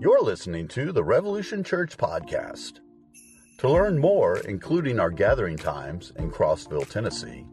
[0.00, 2.78] You're listening to the Revolution Church Podcast.
[3.58, 7.44] To learn more, including our gathering times in Crossville, Tennessee,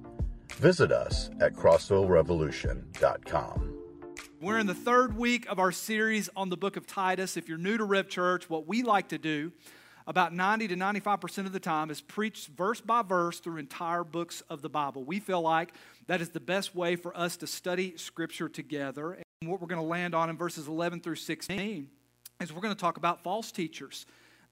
[0.57, 3.79] visit us at crossvillerevolution.com.
[4.39, 7.35] We're in the third week of our series on the book of Titus.
[7.35, 9.51] If you're new to Rev Church, what we like to do
[10.05, 14.43] about 90 to 95% of the time is preach verse by verse through entire books
[14.51, 15.03] of the Bible.
[15.03, 15.73] We feel like
[16.05, 19.17] that is the best way for us to study Scripture together.
[19.41, 21.89] And what we're going to land on in verses 11 through 16
[22.41, 24.05] is we're going to talk about false teachers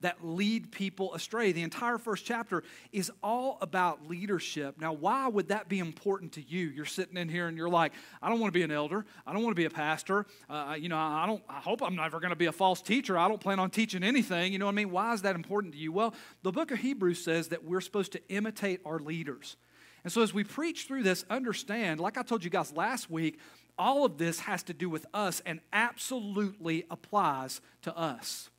[0.04, 1.54] that lead people astray.
[1.54, 4.80] The entire first chapter is all about leadership.
[4.80, 6.68] Now, why would that be important to you?
[6.68, 9.06] You're sitting in here and you're like, I don't want to be an elder.
[9.26, 10.26] I don't want to be a pastor.
[10.50, 11.42] Uh, you know, I don't.
[11.50, 13.18] I hope I'm never going to be a false teacher.
[13.18, 14.52] I don't plan on teaching anything.
[14.52, 14.92] You know what I mean?
[14.92, 15.92] Why is that important to you?
[15.92, 16.14] Well,
[16.44, 19.56] the book of Hebrews says that we're supposed to imitate our leaders.
[20.04, 23.40] And so, as we preach through this, understand, like I told you guys last week,
[23.78, 28.50] all of this has to do with us and absolutely applies to us.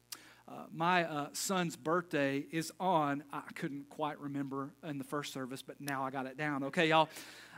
[0.46, 5.62] Uh, my uh, son's birthday is on, I couldn't quite remember in the first service,
[5.62, 6.65] but now I got it down.
[6.65, 7.09] Okay, y'all?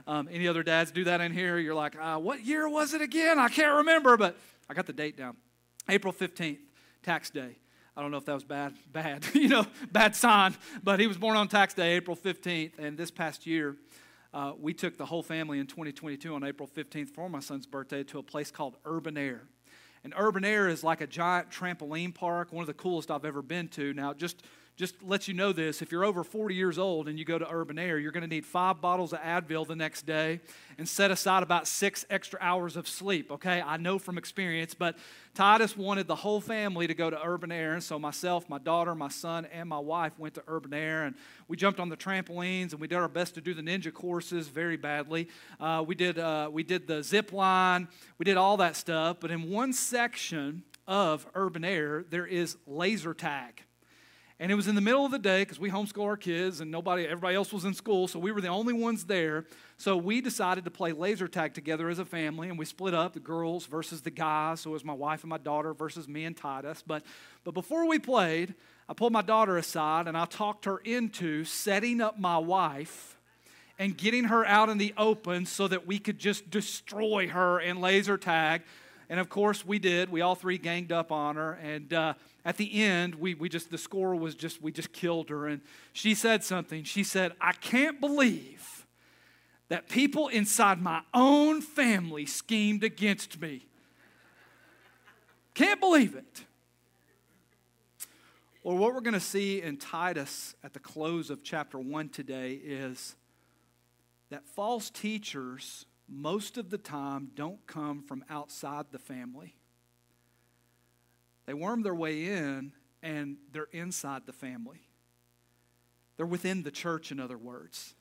[0.06, 1.58] Um, any other dads do that in here?
[1.58, 3.40] You're like, uh, what year was it again?
[3.40, 4.36] I can't remember, but
[4.70, 5.36] I got the date down.
[5.88, 6.58] April 15th,
[7.02, 7.56] tax day.
[7.96, 10.54] I don't know if that was bad, bad, you know, bad sign,
[10.84, 13.76] but he was born on tax day, April 15th, and this past year,
[14.36, 18.04] uh, we took the whole family in 2022 on April 15th for my son's birthday
[18.04, 19.44] to a place called Urban Air.
[20.04, 23.40] And Urban Air is like a giant trampoline park, one of the coolest I've ever
[23.40, 23.94] been to.
[23.94, 24.42] Now, just
[24.76, 27.50] just let you know this if you're over 40 years old and you go to
[27.50, 30.40] urban air you're going to need five bottles of advil the next day
[30.76, 33.62] and set aside about six extra hours of sleep okay?
[33.62, 34.96] I know from experience but
[35.34, 38.94] titus wanted the whole family to go to urban air and so myself my daughter
[38.94, 41.16] my son and my wife went to urban air and
[41.48, 44.48] we jumped on the trampolines and we did our best to do the ninja courses
[44.48, 45.28] very badly.
[45.58, 47.88] Uh, we, did, uh, we did the zip line
[48.18, 53.14] we did all that stuff but in one section of urban air there is laser
[53.14, 53.62] tag
[54.38, 56.70] and it was in the middle of the day because we homeschool our kids and
[56.70, 59.46] nobody, everybody else was in school, so we were the only ones there.
[59.78, 63.14] So we decided to play laser tag together as a family, and we split up
[63.14, 64.60] the girls versus the guys.
[64.60, 66.82] So it was my wife and my daughter versus me and Titus.
[66.86, 67.02] But,
[67.44, 68.54] but before we played,
[68.88, 73.16] I pulled my daughter aside and I talked her into setting up my wife
[73.78, 77.80] and getting her out in the open so that we could just destroy her in
[77.80, 78.62] laser tag.
[79.08, 80.10] And of course, we did.
[80.10, 81.52] We all three ganged up on her.
[81.54, 85.28] And uh, at the end, we, we just, the score was just, we just killed
[85.30, 85.46] her.
[85.46, 85.60] And
[85.92, 86.84] she said something.
[86.84, 88.86] She said, I can't believe
[89.68, 93.66] that people inside my own family schemed against me.
[95.54, 96.44] Can't believe it.
[98.62, 102.54] Well, what we're going to see in Titus at the close of chapter 1 today
[102.54, 103.14] is
[104.30, 109.54] that false teachers most of the time don't come from outside the family.
[111.46, 112.72] They worm their way in
[113.02, 114.88] and they're inside the family.
[116.16, 117.94] They're within the church, in other words.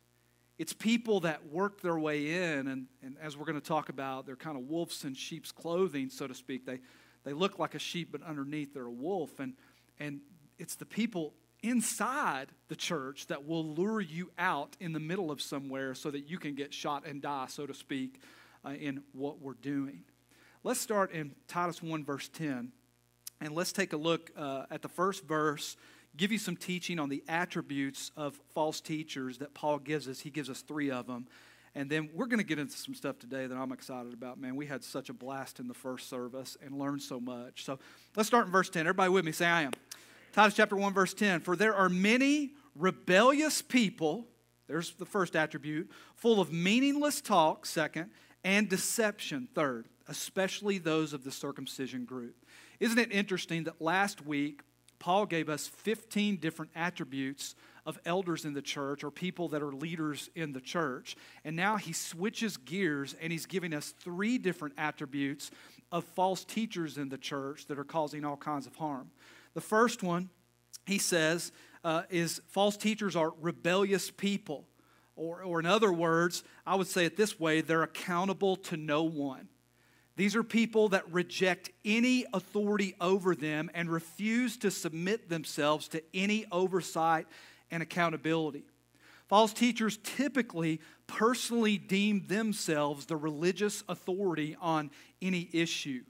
[0.58, 4.26] It's people that work their way in, and, and as we're going to talk about,
[4.26, 6.66] they're kind of wolves in sheep's clothing, so to speak.
[6.66, 6.80] They,
[7.26, 9.40] they look like a sheep, but underneath they're a wolf.
[9.40, 9.54] And,
[10.00, 10.22] and
[10.58, 11.34] it's the people
[11.66, 16.30] inside the church that will lure you out in the middle of somewhere so that
[16.30, 18.22] you can get shot and die, so to speak,
[18.64, 20.04] uh, in what we're doing.
[20.64, 22.72] Let's start in Titus 1, verse 10,
[23.42, 25.76] and let's take a look uh, at the first verse,
[26.16, 30.20] give you some teaching on the attributes of false teachers that Paul gives us.
[30.20, 31.28] He gives us three of them.
[31.74, 34.40] And then we're going to get into some stuff today that I'm excited about.
[34.40, 37.66] Man, we had such a blast in the first service and learned so much.
[37.66, 37.80] So
[38.16, 38.82] let's start in verse 10.
[38.82, 39.72] Everybody with me, say, I am.
[40.36, 41.40] Titus chapter 1, verse 10.
[41.40, 44.28] For there are many rebellious people,
[44.68, 48.10] there's the first attribute, full of meaningless talk, second,
[48.44, 52.36] and deception, third, especially those of the circumcision group.
[52.82, 54.60] Isn't it interesting that last week
[55.00, 59.72] Paul gave us 15 different attributes of elders in the church or people that are
[59.72, 61.16] leaders in the church.
[61.44, 65.52] And now he switches gears and he's giving us three different attributes
[65.92, 69.12] of false teachers in the church that are causing all kinds of harm.
[69.56, 70.30] The first one,
[70.86, 71.52] he says,
[71.84, 74.66] uh, is false teachers are rebellious people.
[75.16, 79.04] Or, or, in other words, I would say it this way they're accountable to no
[79.04, 79.48] one.
[80.18, 86.04] These are people that reject any authority over them and refuse to submit themselves to
[86.14, 87.28] any oversight
[87.72, 88.66] and accountability.
[89.28, 94.92] False teachers typically personally deem themselves the religious authority on
[95.22, 96.04] any issue.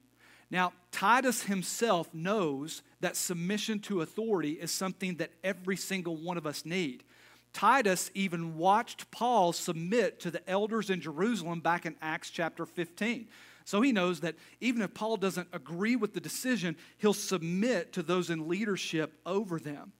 [0.56, 6.48] Now, Titus himself knows that submission to authority is something that every single one of
[6.48, 7.04] us need.
[7.52, 13.28] Titus even watched Paul submit to the elders in Jerusalem back in Acts chapter 15.
[13.66, 18.02] So he knows that even if Paul doesn't agree with the decision, he'll submit to
[18.02, 19.92] those in leadership over them.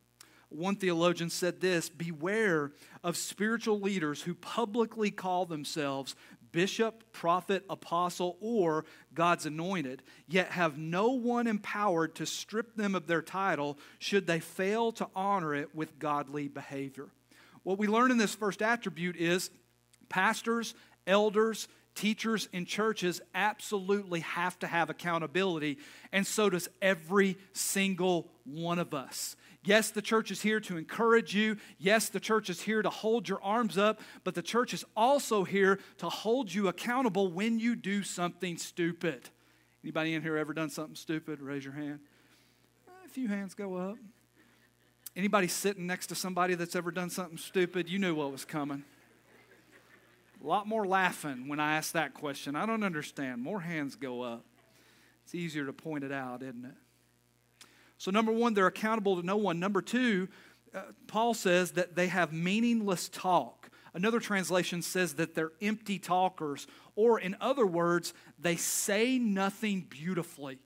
[0.48, 2.72] One theologian said this Beware
[3.04, 6.16] of spiritual leaders who publicly call themselves
[6.56, 13.08] bishop, prophet, apostle, or God's anointed, yet have no one empowered to strip them of
[13.08, 17.10] their title should they fail to honor it with godly behavior.
[17.64, 19.50] What we learn in this first attribute is
[20.08, 20.76] pastors,
[21.06, 25.78] elders, teachers in churches absolutely have to have accountability,
[26.14, 29.36] and so does every single one of us.
[29.66, 31.58] Yes, the church is here to encourage you.
[31.80, 35.44] Yes, the church is here to hold your arms up, but the church is also
[35.44, 39.30] here to hold you accountable when you do something stupid.
[39.84, 41.42] Anybody in here ever done something stupid?
[41.42, 42.00] Raise your hand.
[43.06, 43.98] A few hands go up.
[45.16, 47.90] Anybody sitting next to somebody that's ever done something stupid?
[47.90, 48.84] You knew what was coming.
[50.44, 52.56] A lot more laughing when I ask that question.
[52.56, 53.42] I don't understand.
[53.42, 54.46] More hands go up.
[55.24, 56.76] It's easier to point it out, isn't it?
[57.98, 59.60] So, number one, they're accountable to no one.
[59.60, 60.28] Number two,
[60.74, 63.70] uh, Paul says that they have meaningless talk.
[63.94, 70.60] Another translation says that they're empty talkers, or in other words, they say nothing beautifully.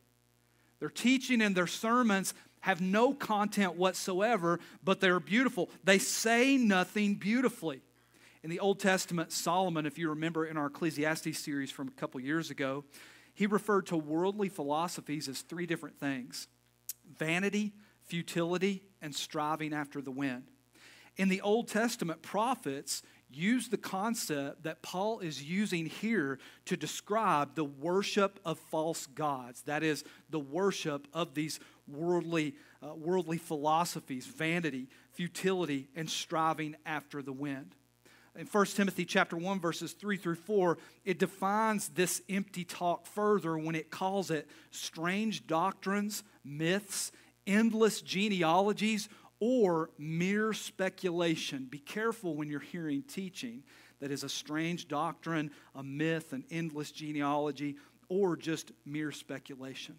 [0.80, 5.70] Their teaching and their sermons have no content whatsoever, but they're beautiful.
[5.84, 7.82] They say nothing beautifully.
[8.44, 12.20] In the Old Testament, Solomon, if you remember in our Ecclesiastes series from a couple
[12.20, 12.84] years ago,
[13.34, 16.48] he referred to worldly philosophies as three different things
[17.18, 17.74] vanity,
[18.06, 20.44] futility, and striving after the wind.
[21.18, 27.56] In the Old Testament, prophets use the concept that Paul is using here to describe
[27.56, 29.62] the worship of false gods.
[29.64, 37.22] That is, the worship of these worldly, uh, worldly philosophies, vanity, futility, and striving after
[37.22, 37.76] the wind.
[38.40, 43.58] In 1 Timothy chapter 1 verses 3 through 4, it defines this empty talk further
[43.58, 47.12] when it calls it strange doctrines, myths,
[47.46, 49.10] endless genealogies,
[49.42, 51.68] or mere speculation.
[51.70, 53.62] Be careful when you're hearing teaching
[54.00, 57.76] that is a strange doctrine, a myth, an endless genealogy,
[58.08, 59.98] or just mere speculation.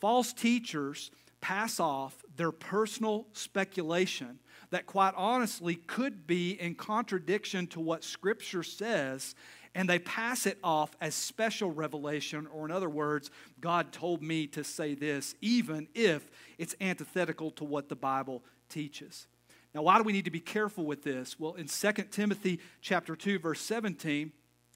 [0.00, 1.10] False teachers
[1.40, 4.38] pass off their personal speculation
[4.70, 9.34] that, quite honestly, could be in contradiction to what Scripture says
[9.74, 13.30] and they pass it off as special revelation, or in other words,
[13.60, 19.26] God told me to say this, even if it's antithetical to what the Bible teaches.
[19.74, 21.38] Now, why do we need to be careful with this?
[21.40, 24.30] Well, in 2 Timothy chapter 2, verse 17,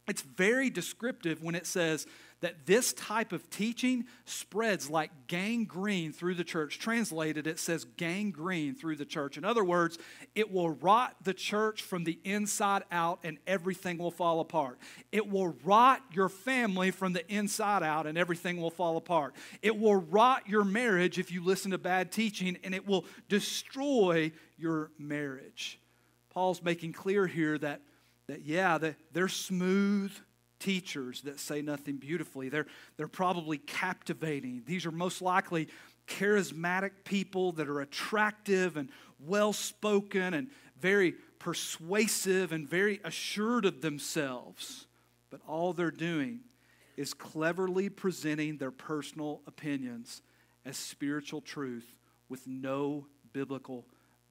[0.08, 2.06] it's very descriptive when it says
[2.40, 6.78] that this type of teaching spreads like gangrene through the church.
[6.78, 9.36] Translated, it says gangrene through the church.
[9.36, 9.98] In other words,
[10.34, 14.78] it will rot the church from the inside out and everything will fall apart.
[15.10, 19.34] It will rot your family from the inside out and everything will fall apart.
[19.60, 24.30] It will rot your marriage if you listen to bad teaching and it will destroy
[24.56, 25.80] your marriage.
[26.30, 27.80] Paul's making clear here that,
[28.28, 30.12] that yeah, that they're smooth
[30.58, 32.48] teachers that say nothing beautifully.
[32.48, 32.66] They're,
[32.96, 34.62] they're probably captivating.
[34.66, 35.68] These are most likely
[36.06, 38.88] charismatic people that are attractive and
[39.20, 40.48] well spoken and
[40.80, 44.86] very persuasive and very assured of themselves.
[45.30, 46.40] But all they're doing
[46.96, 50.22] is cleverly presenting their personal opinions
[50.64, 51.94] as spiritual truth
[52.28, 53.86] with no biblical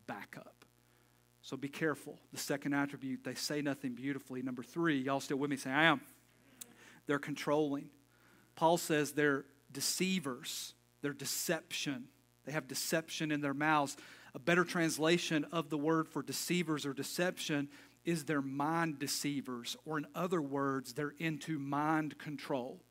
[0.06, 0.57] backup.
[1.48, 2.20] So be careful.
[2.34, 4.42] The second attribute, they say nothing beautifully.
[4.42, 5.56] Number three, y'all still with me?
[5.56, 6.02] Say, I am.
[7.06, 7.90] They're controlling.
[8.58, 12.10] Paul says they're deceivers, they're deception.
[12.44, 13.96] They have deception in their mouths.
[14.36, 17.70] A better translation of the word for deceivers or deception
[18.04, 22.82] is they're mind deceivers, or in other words, they're into mind control.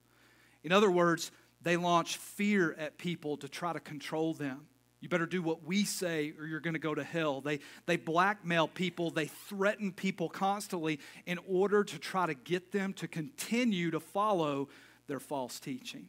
[0.65, 4.67] In other words, they launch fear at people to try to control them.
[5.01, 7.41] You better do what we say or you're going to go to hell.
[7.41, 12.93] They, they blackmail people, they threaten people constantly in order to try to get them
[12.95, 14.69] to continue to follow
[15.07, 16.09] their false teaching.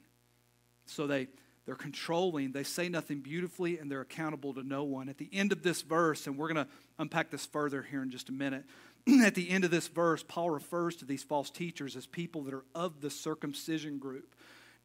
[0.86, 1.28] So they,
[1.66, 5.10] they're controlling, they say nothing beautifully, and they're accountable to no one.
[5.10, 8.10] At the end of this verse, and we're going to unpack this further here in
[8.10, 8.64] just a minute.
[9.24, 12.54] At the end of this verse, Paul refers to these false teachers as people that
[12.54, 14.34] are of the circumcision group.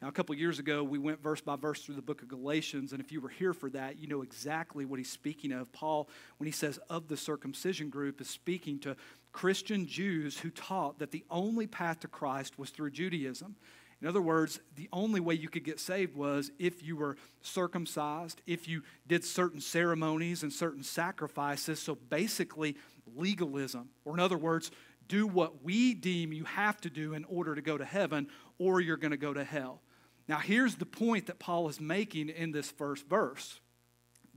[0.03, 2.91] Now, a couple years ago, we went verse by verse through the book of Galatians,
[2.91, 5.71] and if you were here for that, you know exactly what he's speaking of.
[5.71, 8.97] Paul, when he says of the circumcision group, is speaking to
[9.31, 13.55] Christian Jews who taught that the only path to Christ was through Judaism.
[14.01, 18.43] In other words, the only way you could get saved was if you were circumcised,
[18.45, 21.79] if you did certain ceremonies and certain sacrifices.
[21.79, 22.77] So basically,
[23.15, 23.91] legalism.
[24.05, 24.73] Or, in other words,
[25.07, 28.27] do what we deem you have to do in order to go to heaven,
[28.59, 29.81] or you're going to go to hell.
[30.29, 33.61] Now, here's the point that Paul is making in this first verse.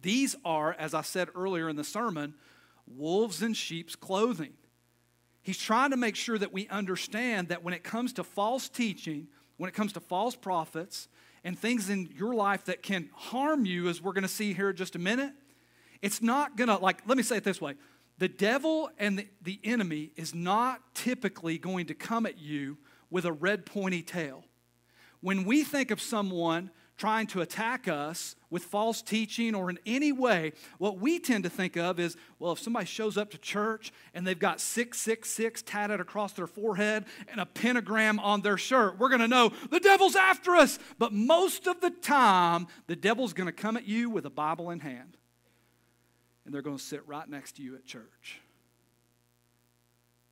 [0.01, 2.35] These are, as I said earlier in the sermon,
[2.87, 4.53] wolves in sheep's clothing.
[5.41, 9.27] He's trying to make sure that we understand that when it comes to false teaching,
[9.57, 11.07] when it comes to false prophets,
[11.45, 14.71] and things in your life that can harm you, as we're going to see here
[14.71, 15.31] in just a minute,
[16.01, 17.75] it's not going to, like, let me say it this way
[18.17, 22.77] the devil and the, the enemy is not typically going to come at you
[23.09, 24.43] with a red pointy tail.
[25.25, 30.11] When we think of someone trying to attack us with false teaching or in any
[30.11, 33.91] way, what we tend to think of is well, if somebody shows up to church
[34.13, 39.09] and they've got 666 tatted across their forehead and a pentagram on their shirt, we're
[39.09, 40.77] going to know the devil's after us.
[40.99, 44.69] But most of the time, the devil's going to come at you with a Bible
[44.69, 45.17] in hand
[46.45, 48.41] and they're going to sit right next to you at church.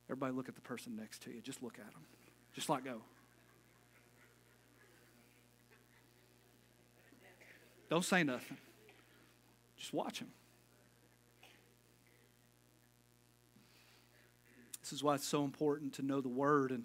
[0.08, 1.40] Everybody look at the person next to you.
[1.40, 2.02] Just look at them.
[2.54, 3.00] Just let go.
[7.90, 8.56] Don't say nothing.
[9.76, 10.28] Just watch him.
[14.80, 16.70] This is why it's so important to know the Word.
[16.70, 16.84] And,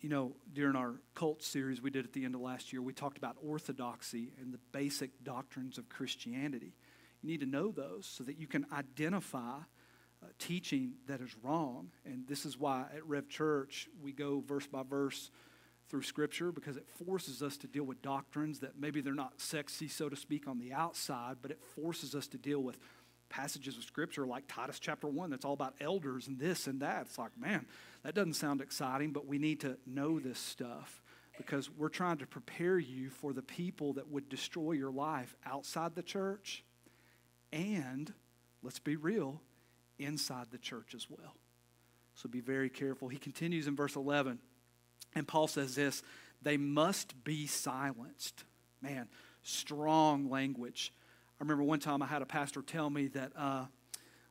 [0.00, 2.92] you know, during our cult series we did at the end of last year, we
[2.92, 6.72] talked about orthodoxy and the basic doctrines of Christianity.
[7.22, 9.58] You need to know those so that you can identify
[10.22, 11.90] uh, teaching that is wrong.
[12.06, 15.30] And this is why at Rev Church we go verse by verse
[15.90, 19.88] through Scripture because it forces us to deal with doctrines that maybe they're not sexy,
[19.88, 22.78] so to speak, on the outside, but it forces us to deal with
[23.28, 27.02] passages of Scripture like Titus chapter 1 that's all about elders and this and that.
[27.02, 27.66] It's like, man,
[28.04, 31.02] that doesn't sound exciting, but we need to know this stuff
[31.36, 35.94] because we're trying to prepare you for the people that would destroy your life outside
[35.94, 36.64] the church
[37.52, 38.12] and,
[38.62, 39.40] let's be real,
[39.98, 41.34] inside the church as well.
[42.14, 43.08] So be very careful.
[43.08, 44.38] He continues in verse 11,
[45.14, 46.02] and Paul says this
[46.42, 48.44] they must be silenced.
[48.80, 49.08] Man,
[49.42, 50.92] strong language.
[51.38, 53.66] I remember one time I had a pastor tell me that uh,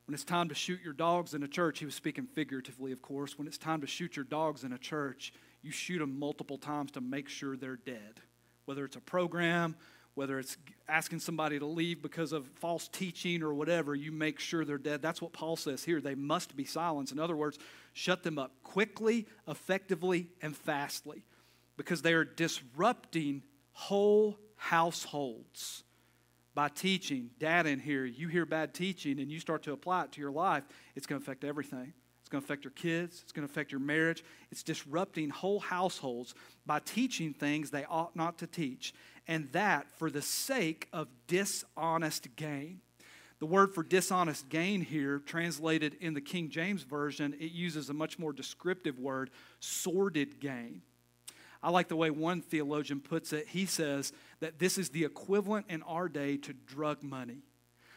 [0.06, 3.00] when it's time to shoot your dogs in a church, he was speaking figuratively, of
[3.00, 3.38] course.
[3.38, 5.32] When it's time to shoot your dogs in a church,
[5.62, 8.20] you shoot them multiple times to make sure they're dead.
[8.64, 9.76] Whether it's a program,
[10.20, 14.66] whether it's asking somebody to leave because of false teaching or whatever, you make sure
[14.66, 15.00] they're dead.
[15.00, 15.98] That's what Paul says here.
[15.98, 17.10] They must be silenced.
[17.10, 17.58] In other words,
[17.94, 21.24] shut them up quickly, effectively, and fastly
[21.78, 25.84] because they are disrupting whole households
[26.54, 27.30] by teaching.
[27.38, 30.32] Dad, in here, you hear bad teaching and you start to apply it to your
[30.32, 30.64] life,
[30.96, 31.94] it's going to affect everything.
[32.20, 33.20] It's going to affect your kids.
[33.22, 34.22] It's going to affect your marriage.
[34.52, 36.34] It's disrupting whole households
[36.66, 38.92] by teaching things they ought not to teach
[39.26, 42.80] and that for the sake of dishonest gain.
[43.38, 47.94] The word for dishonest gain here, translated in the King James Version, it uses a
[47.94, 50.82] much more descriptive word, sordid gain.
[51.62, 53.48] I like the way one theologian puts it.
[53.48, 57.42] He says that this is the equivalent in our day to drug money.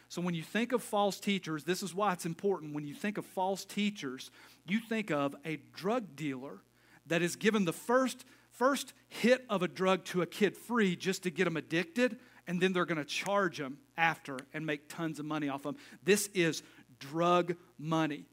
[0.10, 2.76] So when you think of false teachers, this is why it's important.
[2.76, 4.32] When you think of false teachers,
[4.66, 6.60] you think of a drug dealer
[7.08, 8.24] that is given the first
[8.54, 12.18] first hit of a drug to a kid free just to get them addicted,
[12.48, 15.76] and then they're going to charge them after and make tons of money off them.
[16.04, 16.64] This is
[17.00, 18.26] drug money.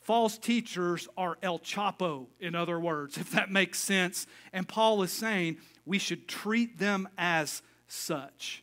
[0.00, 4.26] False teachers are El Chapo, in other words, if that makes sense.
[4.52, 8.62] And Paul is saying we should treat them as such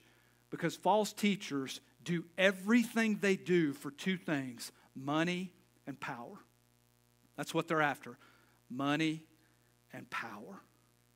[0.50, 5.52] because false teachers do everything they do for two things money
[5.88, 6.38] and power.
[7.38, 8.18] That's what they're after
[8.70, 9.24] money
[9.92, 10.62] and power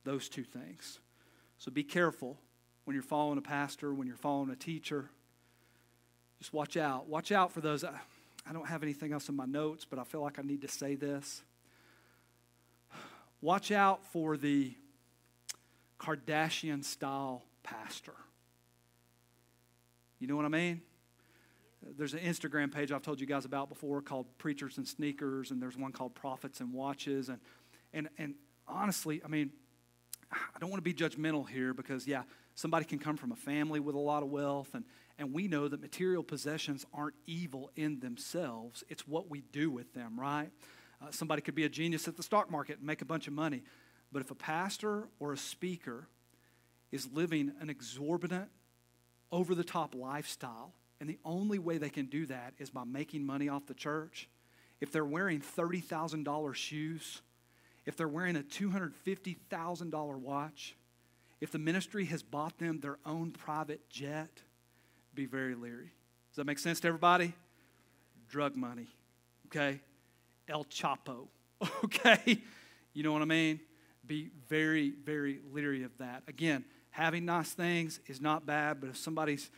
[0.08, 1.00] those two things.
[1.58, 2.38] So be careful
[2.84, 5.10] when you're following a pastor, when you're following a teacher.
[6.38, 7.08] Just watch out.
[7.08, 7.84] Watch out for those.
[7.84, 10.68] I don't have anything else in my notes, but I feel like I need to
[10.68, 11.42] say this.
[13.42, 14.72] Watch out for the
[16.00, 18.14] Kardashian style pastor.
[20.20, 20.80] You know what I mean?
[21.98, 25.60] There's an Instagram page I've told you guys about before called Preachers and Sneakers, and
[25.60, 27.28] there's one called Prophets and Watches.
[27.28, 27.40] And,
[27.92, 28.34] and, and
[28.66, 29.50] honestly, I mean,
[30.32, 32.22] I don't want to be judgmental here because, yeah,
[32.54, 34.84] somebody can come from a family with a lot of wealth, and,
[35.18, 38.84] and we know that material possessions aren't evil in themselves.
[38.88, 40.50] It's what we do with them, right?
[41.00, 43.32] Uh, somebody could be a genius at the stock market and make a bunch of
[43.32, 43.62] money.
[44.12, 46.08] But if a pastor or a speaker
[46.90, 48.48] is living an exorbitant,
[49.30, 53.24] over the top lifestyle, and the only way they can do that is by making
[53.24, 54.28] money off the church,
[54.80, 57.22] if they're wearing $30,000 shoes,
[57.88, 60.76] if they're wearing a $250,000 watch,
[61.40, 64.42] if the ministry has bought them their own private jet,
[65.14, 65.90] be very leery.
[66.30, 67.32] Does that make sense to everybody?
[68.28, 68.88] Drug money,
[69.46, 69.80] okay?
[70.48, 71.28] El Chapo.
[71.84, 72.42] Okay?
[72.92, 73.58] You know what I mean?
[74.06, 76.24] Be very, very leery of that.
[76.28, 79.50] Again, having nice things is not bad, but if somebody's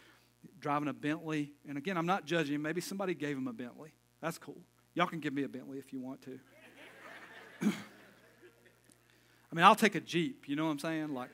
[0.61, 3.91] driving a Bentley, and again, I'm not judging, maybe somebody gave him a Bentley.
[4.23, 4.63] That's cool.
[4.95, 7.71] Y'all can give me a Bentley if you want to.
[9.51, 11.15] I mean, I'll take a Jeep, you know what I'm saying?
[11.15, 11.31] Like,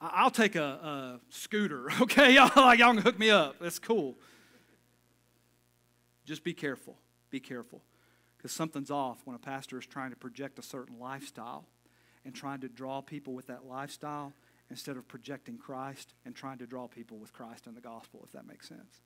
[0.00, 2.34] I'll take a, a scooter, okay?
[2.34, 3.56] Y'all, like, y'all can hook me up.
[3.60, 4.16] That's cool.
[6.24, 6.96] Just be careful.
[7.30, 7.82] Be careful.
[8.36, 11.64] Because something's off when a pastor is trying to project a certain lifestyle
[12.24, 14.32] and trying to draw people with that lifestyle
[14.70, 18.32] instead of projecting Christ and trying to draw people with Christ and the gospel, if
[18.32, 19.00] that makes sense.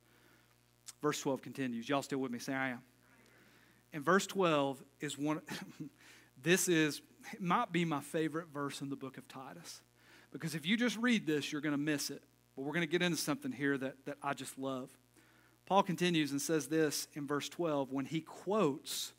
[1.01, 1.89] Verse 12 continues.
[1.89, 2.39] Y'all still with me?
[2.39, 2.81] Say, I am.
[3.93, 5.41] And verse 12 is one,
[6.43, 7.01] this is,
[7.33, 9.81] it might be my favorite verse in the book of Titus.
[10.33, 12.23] Because if you just read this, you're going to miss it.
[12.57, 14.91] But we're going to get into something here that, that I just love.
[15.67, 19.13] Paul continues and says this in verse 12 when he quotes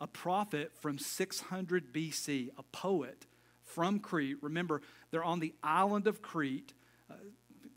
[0.00, 3.26] a prophet from 600 BC, a poet
[3.64, 4.38] from Crete.
[4.40, 6.72] Remember, they're on the island of Crete.
[7.10, 7.14] Uh,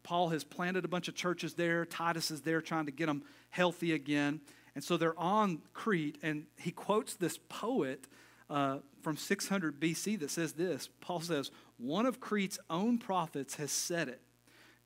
[0.04, 1.86] Paul has planted a bunch of churches there.
[1.86, 4.42] Titus is there trying to get them healthy again.
[4.76, 8.08] And so they're on Crete, and he quotes this poet
[8.50, 13.72] uh, from 600 BC that says this Paul says, One of Crete's own prophets has
[13.72, 14.22] said it.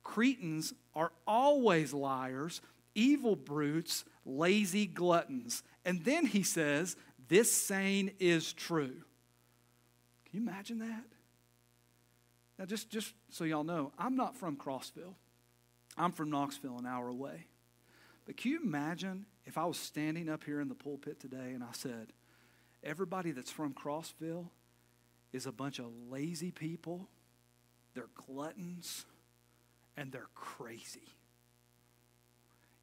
[0.02, 2.60] Cretans are always liars,
[2.94, 5.62] evil brutes, lazy gluttons.
[5.84, 6.96] And then he says,
[7.28, 9.02] This saying is true.
[10.26, 11.04] Can you imagine that?
[12.58, 15.14] Now, just, just so y'all know, I'm not from Crossville.
[15.96, 17.46] I'm from Knoxville, an hour away.
[18.26, 21.62] But can you imagine if I was standing up here in the pulpit today and
[21.62, 22.12] I said,
[22.82, 24.48] everybody that's from Crossville
[25.32, 27.08] is a bunch of lazy people,
[27.94, 29.04] they're gluttons,
[29.96, 31.14] and they're crazy.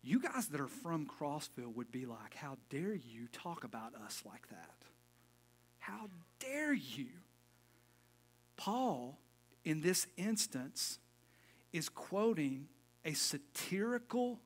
[0.03, 4.21] You guys that are from Crossville would be like, How dare you talk about us
[4.25, 4.75] like that?
[5.79, 6.09] How
[6.39, 7.07] dare you?
[8.57, 9.17] Paul,
[9.63, 10.99] in this instance,
[11.73, 12.67] is quoting
[13.03, 14.39] a satirical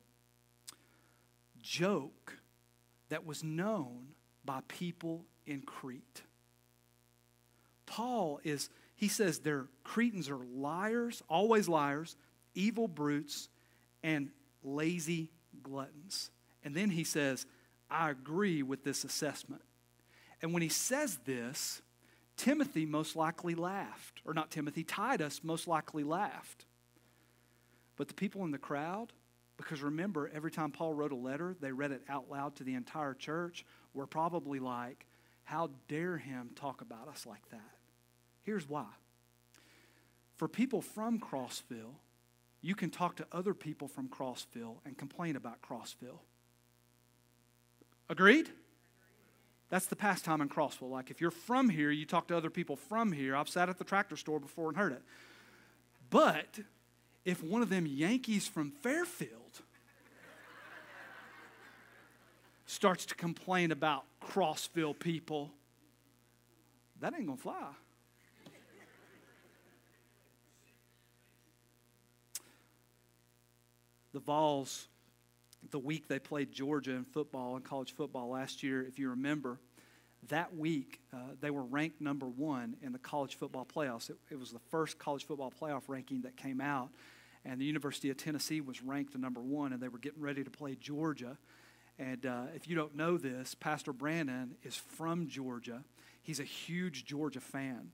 [1.62, 2.38] joke
[3.10, 4.10] that was known
[4.46, 6.22] by people in Crete.
[7.86, 12.16] Paul is, he says their Cretans are liars, always liars,
[12.54, 13.50] evil brutes,
[14.04, 14.30] and
[14.64, 15.32] lazy
[15.64, 16.30] gluttons.
[16.64, 17.46] And then he says,
[17.90, 19.64] I agree with this assessment.
[20.42, 21.82] And when he says this,
[22.38, 24.22] Timothy most likely laughed.
[24.26, 26.66] Or not Timothy, Titus most likely laughed.
[27.98, 29.12] But the people in the crowd,
[29.58, 32.76] because remember, every time Paul wrote a letter, they read it out loud to the
[32.76, 35.06] entire church, were probably like,
[35.50, 37.72] How dare him talk about us like that?
[38.44, 38.86] Here's why.
[40.36, 41.96] For people from Crossville,
[42.62, 46.20] you can talk to other people from Crossville and complain about Crossville.
[48.08, 48.50] Agreed?
[49.70, 50.92] That's the pastime in Crossville.
[50.92, 53.36] Like if you're from here, you talk to other people from here.
[53.36, 55.02] I've sat at the tractor store before and heard it.
[56.12, 56.60] But
[57.26, 59.64] if one of them Yankees from Fairfield
[62.70, 65.50] starts to complain about Crossville people,
[67.00, 67.68] that ain't gonna fly.
[74.14, 74.88] The Vols,
[75.72, 79.60] the week they played Georgia in football and college football last year, if you remember,
[80.28, 84.12] that week uh, they were ranked number one in the college football playoffs.
[84.12, 86.90] It, it was the first college football playoff ranking that came out
[87.46, 90.50] and the University of Tennessee was ranked number one, and they were getting ready to
[90.50, 91.38] play Georgia.
[92.00, 95.84] And uh, if you don't know this, Pastor Brandon is from Georgia.
[96.22, 97.92] He's a huge Georgia fan,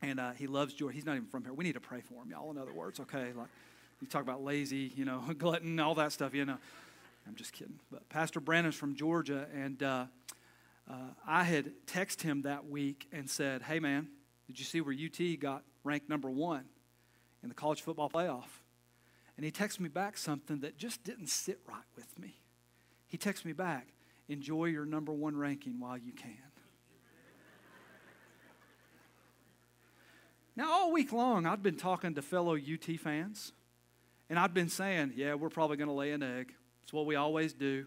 [0.00, 0.94] and uh, he loves Georgia.
[0.94, 1.52] He's not even from here.
[1.52, 2.50] We need to pray for him, y'all.
[2.50, 3.32] In other words, okay?
[3.36, 3.48] Like
[4.00, 6.34] you talk about lazy, you know, glutton, all that stuff.
[6.34, 6.56] You know,
[7.28, 7.78] I'm just kidding.
[7.92, 10.06] But Pastor Brandon's from Georgia, and uh,
[10.90, 10.94] uh
[11.26, 14.08] I had texted him that week and said, "Hey, man,
[14.46, 16.64] did you see where UT got ranked number one
[17.42, 18.62] in the college football playoff?"
[19.36, 22.36] And he texted me back something that just didn't sit right with me.
[23.14, 23.86] He texts me back,
[24.28, 26.34] enjoy your number one ranking while you can.
[30.56, 33.52] now, all week long, I'd been talking to fellow UT fans,
[34.28, 36.54] and I'd been saying, yeah, we're probably going to lay an egg.
[36.82, 37.86] It's what we always do.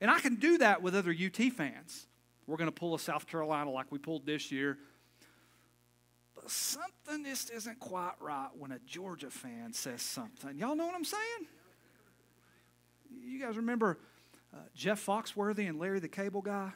[0.00, 2.06] And I can do that with other UT fans.
[2.46, 4.78] We're going to pull a South Carolina like we pulled this year
[6.34, 10.56] But something just isn't quite right when a Georgia fan says something.
[10.56, 11.46] Y'all know what I'm saying?
[13.22, 13.98] You guys remember
[14.52, 16.72] uh, Jeff Foxworthy and Larry the Cable Guy?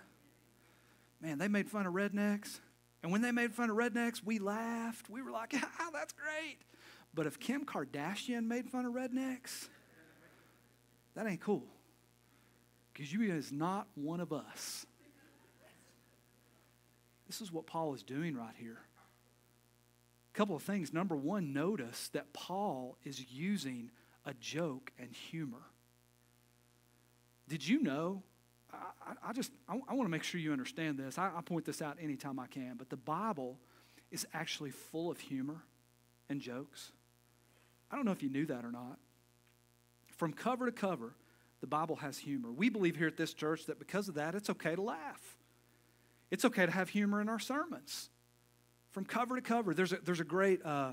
[1.20, 2.60] Man, they made fun of rednecks.
[3.02, 5.08] And when they made fun of rednecks, we laughed.
[5.08, 6.58] We were like, "Ah, that's great.
[7.14, 9.68] But if Kim Kardashian made fun of rednecks,
[11.14, 11.64] that ain't cool.
[12.92, 14.86] Because you is not one of us.
[17.26, 18.78] This is what Paul is doing right here.
[20.34, 20.92] A couple of things.
[20.92, 23.90] Number one, notice that Paul is using
[24.24, 25.62] a joke and humor.
[27.48, 28.22] Did you know?
[28.72, 31.18] I, I just I, I want to make sure you understand this.
[31.18, 33.58] I, I point this out anytime I can, but the Bible
[34.10, 35.62] is actually full of humor
[36.28, 36.92] and jokes.
[37.90, 38.98] I don't know if you knew that or not.
[40.16, 41.14] From cover to cover,
[41.60, 42.50] the Bible has humor.
[42.50, 45.36] We believe here at this church that because of that, it's okay to laugh.
[46.30, 48.10] It's okay to have humor in our sermons.
[48.90, 50.92] From cover to cover, there's a, there's a great, uh,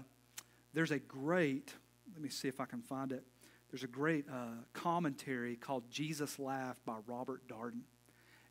[0.73, 1.73] there's a great,
[2.13, 3.23] let me see if I can find it.
[3.73, 7.81] There's a great uh, commentary called Jesus Laughed by Robert Darden.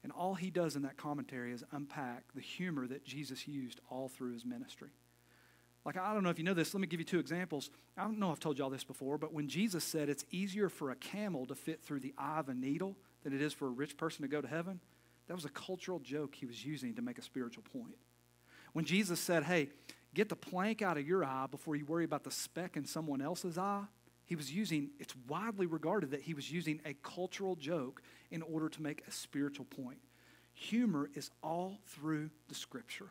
[0.02, 4.08] And all he does in that commentary is unpack the humor that Jesus used all
[4.08, 4.88] through his ministry.
[5.84, 6.74] Like, I don't know if you know this.
[6.74, 7.70] Let me give you two examples.
[7.96, 10.24] I don't know if I've told you all this before, but when Jesus said it's
[10.32, 13.52] easier for a camel to fit through the eye of a needle than it is
[13.52, 14.80] for a rich person to go to heaven,
[15.28, 17.94] that was a cultural joke he was using to make a spiritual point.
[18.72, 19.68] When Jesus said, hey,
[20.14, 23.22] get the plank out of your eye before you worry about the speck in someone
[23.22, 23.84] else's eye,
[24.24, 28.68] he was using, it's widely regarded that he was using a cultural joke in order
[28.68, 29.98] to make a spiritual point.
[30.54, 33.10] Humor is all through the scripture.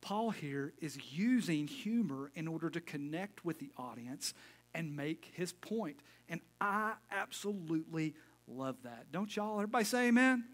[0.00, 4.34] Paul here is using humor in order to connect with the audience
[4.74, 5.96] and make his point.
[6.28, 8.14] And I absolutely
[8.48, 9.12] love that.
[9.12, 9.56] Don't y'all?
[9.56, 10.44] Everybody say amen?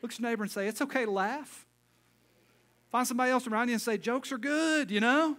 [0.00, 1.66] Look at your neighbor and say, It's okay to laugh.
[2.90, 5.36] Find somebody else around you and say, Jokes are good, you know?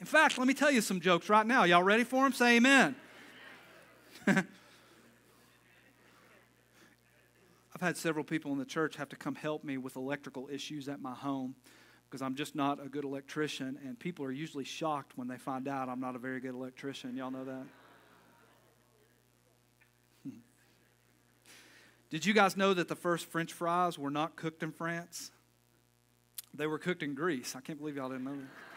[0.00, 1.64] In fact, let me tell you some jokes right now.
[1.64, 2.32] Y'all ready for them?
[2.32, 2.96] Say amen.
[4.26, 4.46] I've
[7.80, 11.00] had several people in the church have to come help me with electrical issues at
[11.02, 11.54] my home
[12.08, 15.68] because I'm just not a good electrician, and people are usually shocked when they find
[15.68, 17.16] out I'm not a very good electrician.
[17.16, 17.66] Y'all know that?
[22.10, 25.30] Did you guys know that the first French fries were not cooked in France?
[26.52, 27.54] They were cooked in Greece.
[27.54, 28.69] I can't believe y'all didn't know that.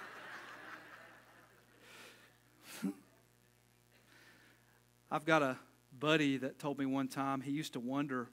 [5.14, 5.58] I've got a
[6.00, 8.30] buddy that told me one time he used to wonder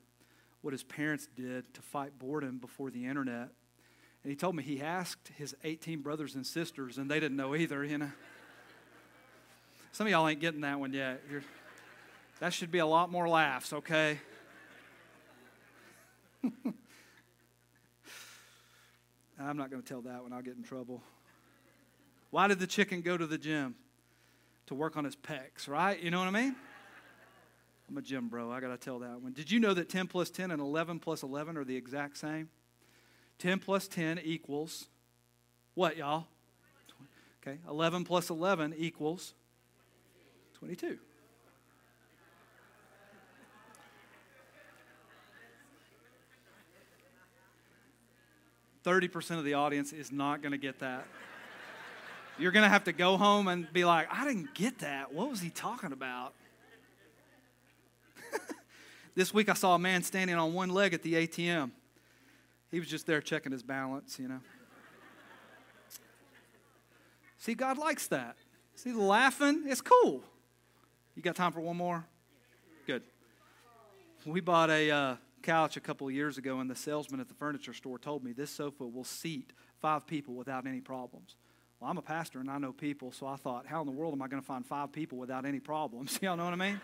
[0.62, 3.50] what his parents did to fight boredom before the internet.
[4.22, 7.54] And he told me he asked his 18 brothers and sisters, and they didn't know
[7.54, 8.10] either, you know.
[9.92, 11.20] Some of y'all ain't getting that one yet.
[11.30, 11.42] You're,
[12.38, 14.18] that should be a lot more laughs, okay?
[19.38, 20.32] I'm not going to tell that one.
[20.32, 21.02] I'll get in trouble.
[22.30, 23.74] Why did the chicken go to the gym?
[24.68, 26.02] To work on his pecs, right?
[26.02, 26.56] You know what I mean?
[27.90, 28.52] I'm a gym bro.
[28.52, 29.32] I got to tell that one.
[29.32, 32.48] Did you know that 10 plus 10 and 11 plus 11 are the exact same?
[33.38, 34.86] 10 plus 10 equals
[35.74, 36.26] what, y'all?
[37.42, 39.34] Okay, 11 plus 11 equals
[40.58, 40.98] 22.
[48.82, 51.06] Thirty percent of the audience is not going to get that.
[52.38, 55.12] You're going to have to go home and be like, I didn't get that.
[55.12, 56.32] What was he talking about?
[59.14, 61.70] This week I saw a man standing on one leg at the ATM.
[62.70, 64.40] He was just there checking his balance, you know.
[67.38, 68.36] See, God likes that.
[68.74, 70.22] See, laughing, it's cool.
[71.16, 72.04] You got time for one more?
[72.86, 73.02] Good.
[74.26, 77.34] We bought a uh, couch a couple of years ago, and the salesman at the
[77.34, 81.36] furniture store told me this sofa will seat five people without any problems.
[81.80, 84.12] Well, I'm a pastor and I know people, so I thought, how in the world
[84.12, 86.18] am I going to find five people without any problems?
[86.22, 86.80] Y'all know what I mean?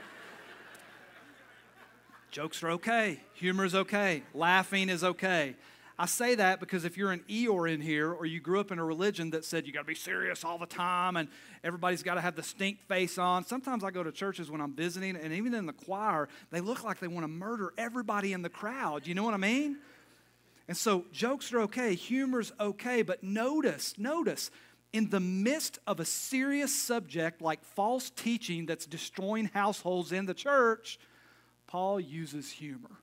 [2.36, 5.56] Jokes are okay, humor is okay, laughing is okay.
[5.98, 8.78] I say that because if you're an Eeyore in here or you grew up in
[8.78, 11.30] a religion that said you got to be serious all the time and
[11.64, 14.74] everybody's got to have the stink face on, sometimes I go to churches when I'm
[14.74, 18.42] visiting and even in the choir, they look like they want to murder everybody in
[18.42, 19.06] the crowd.
[19.06, 19.78] You know what I mean?
[20.68, 24.50] And so jokes are okay, humor's okay, but notice, notice,
[24.92, 30.34] in the midst of a serious subject like false teaching that's destroying households in the
[30.34, 30.98] church,
[31.66, 33.00] Paul uses humor.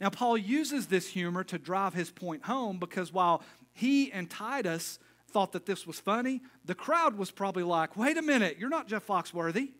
[0.00, 4.98] Now, Paul uses this humor to drive his point home because while he and Titus
[5.30, 8.86] thought that this was funny, the crowd was probably like, wait a minute, you're not
[8.86, 9.70] Jeff Foxworthy.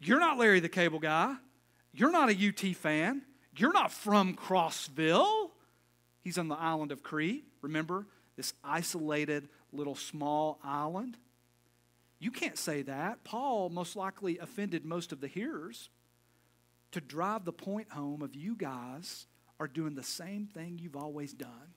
[0.00, 1.34] You're not Larry the Cable Guy.
[1.92, 3.22] You're not a UT fan.
[3.56, 5.50] You're not from Crossville.
[6.20, 7.44] He's on the island of Crete.
[7.62, 8.06] Remember,
[8.36, 11.16] this isolated little small island?
[12.20, 13.24] You can't say that.
[13.24, 15.88] Paul most likely offended most of the hearers
[16.92, 19.26] to drive the point home of you guys
[19.60, 21.74] are doing the same thing you've always done.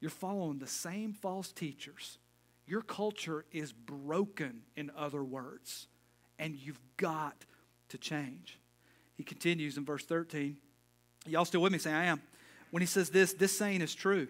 [0.00, 2.18] You're following the same false teachers.
[2.66, 5.86] Your culture is broken, in other words,
[6.38, 7.44] and you've got
[7.90, 8.58] to change.
[9.16, 10.56] He continues in verse 13.
[11.26, 11.78] Y'all still with me?
[11.78, 12.20] Say, I am.
[12.70, 14.28] When he says this, this saying is true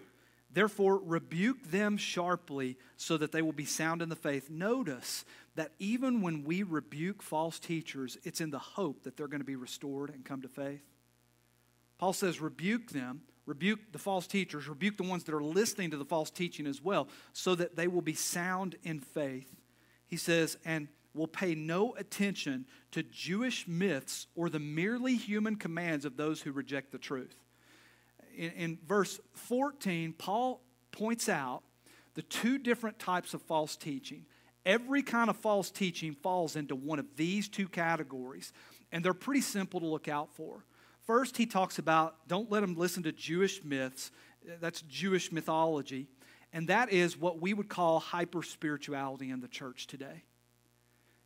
[0.53, 4.49] Therefore, rebuke them sharply so that they will be sound in the faith.
[4.49, 9.41] Notice that even when we rebuke false teachers, it's in the hope that they're going
[9.41, 10.83] to be restored and come to faith.
[11.97, 15.97] Paul says, rebuke them, rebuke the false teachers, rebuke the ones that are listening to
[15.97, 19.55] the false teaching as well, so that they will be sound in faith.
[20.05, 26.05] He says, and will pay no attention to Jewish myths or the merely human commands
[26.05, 27.42] of those who reject the truth.
[28.35, 31.63] In, in, verse 14, Paul points out
[32.15, 34.25] the two different types of false teaching.
[34.65, 38.53] Every kind of false teaching falls into one of these two categories,
[38.91, 40.65] and they're pretty simple to look out for.
[41.05, 44.11] First, he talks about don't let them listen to Jewish myths.
[44.61, 46.07] That's Jewish mythology.
[46.53, 50.23] And that is what we would call hyper spirituality in the church today.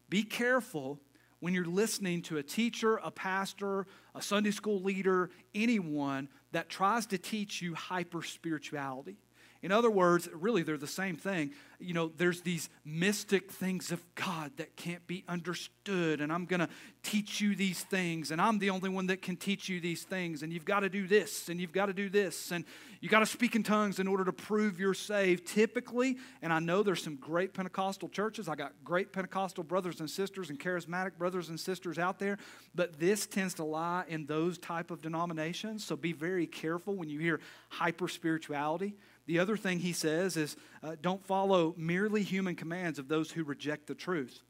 [0.09, 0.99] Be careful
[1.39, 7.05] when you're listening to a teacher, a pastor, a Sunday school leader, anyone that tries
[7.07, 9.17] to teach you hyper spirituality.
[9.61, 11.51] In other words, really, they're the same thing.
[11.79, 16.59] You know, there's these mystic things of God that can't be understood, and I'm going
[16.59, 16.69] to
[17.03, 20.43] teach you these things, and I'm the only one that can teach you these things,
[20.43, 22.65] and you've got to do this, and you've got to do this, and
[22.99, 25.45] you got to speak in tongues in order to prove you're saved.
[25.45, 30.09] Typically, and I know there's some great Pentecostal churches, I got great Pentecostal brothers and
[30.09, 32.37] sisters and charismatic brothers and sisters out there,
[32.73, 37.09] but this tends to lie in those type of denominations, so be very careful when
[37.09, 37.39] you hear
[37.69, 38.95] hyper spirituality
[39.27, 43.43] the other thing he says is uh, don't follow merely human commands of those who
[43.43, 44.41] reject the truth.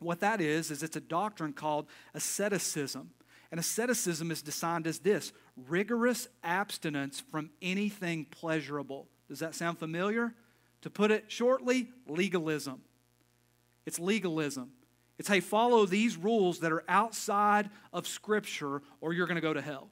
[0.00, 3.10] What that is, is it's a doctrine called asceticism.
[3.50, 5.32] And asceticism is defined as this
[5.68, 9.06] rigorous abstinence from anything pleasurable.
[9.28, 10.34] Does that sound familiar?
[10.80, 12.80] To put it shortly, legalism.
[13.84, 14.70] It's legalism.
[15.18, 19.52] It's, hey, follow these rules that are outside of Scripture or you're going to go
[19.52, 19.90] to hell.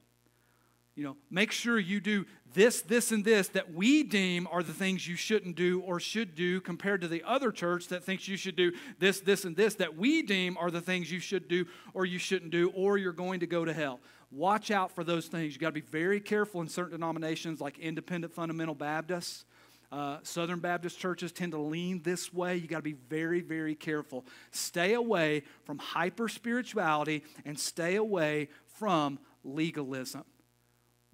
[1.01, 4.71] You know, make sure you do this, this, and this that we deem are the
[4.71, 8.37] things you shouldn't do or should do compared to the other church that thinks you
[8.37, 11.65] should do this, this, and this that we deem are the things you should do
[11.95, 13.99] or you shouldn't do or you're going to go to hell.
[14.29, 15.53] Watch out for those things.
[15.53, 19.45] You've got to be very careful in certain denominations like independent fundamental Baptists.
[19.91, 22.57] Uh, Southern Baptist churches tend to lean this way.
[22.57, 24.23] You got to be very, very careful.
[24.51, 30.25] Stay away from hyper spirituality and stay away from legalism.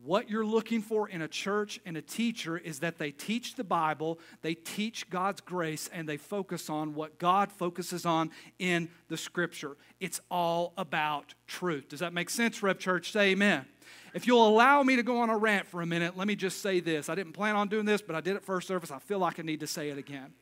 [0.03, 3.63] What you're looking for in a church and a teacher is that they teach the
[3.63, 8.29] Bible, they teach God's grace, and they focus on what God focuses on
[8.59, 9.75] in the Scripture.
[9.99, 11.89] It's all about truth.
[11.89, 13.11] Does that make sense, Rev Church?
[13.11, 13.65] Say amen.
[14.13, 16.61] If you'll allow me to go on a rant for a minute, let me just
[16.61, 17.09] say this.
[17.09, 18.91] I didn't plan on doing this, but I did it first service.
[18.91, 20.33] I feel like I need to say it again.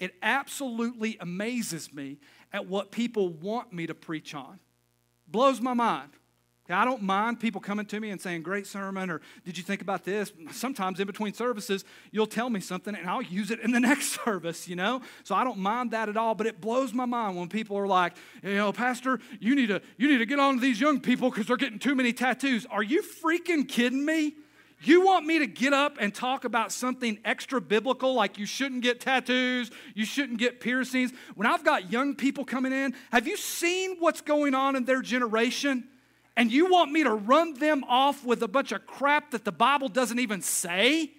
[0.00, 2.18] It absolutely amazes me
[2.52, 4.58] at what people want me to preach on.
[5.28, 6.10] Blows my mind.
[6.70, 9.82] I don't mind people coming to me and saying, Great sermon, or did you think
[9.82, 10.32] about this?
[10.50, 14.18] Sometimes in between services, you'll tell me something and I'll use it in the next
[14.24, 15.02] service, you know?
[15.24, 17.86] So I don't mind that at all, but it blows my mind when people are
[17.86, 21.00] like, You know, Pastor, you need to, you need to get on to these young
[21.00, 22.64] people because they're getting too many tattoos.
[22.70, 24.34] Are you freaking kidding me?
[24.80, 28.82] You want me to get up and talk about something extra biblical like you shouldn't
[28.82, 31.12] get tattoos, you shouldn't get piercings?
[31.34, 35.00] When I've got young people coming in, have you seen what's going on in their
[35.00, 35.88] generation?
[36.36, 39.52] And you want me to run them off with a bunch of crap that the
[39.52, 41.10] Bible doesn't even say?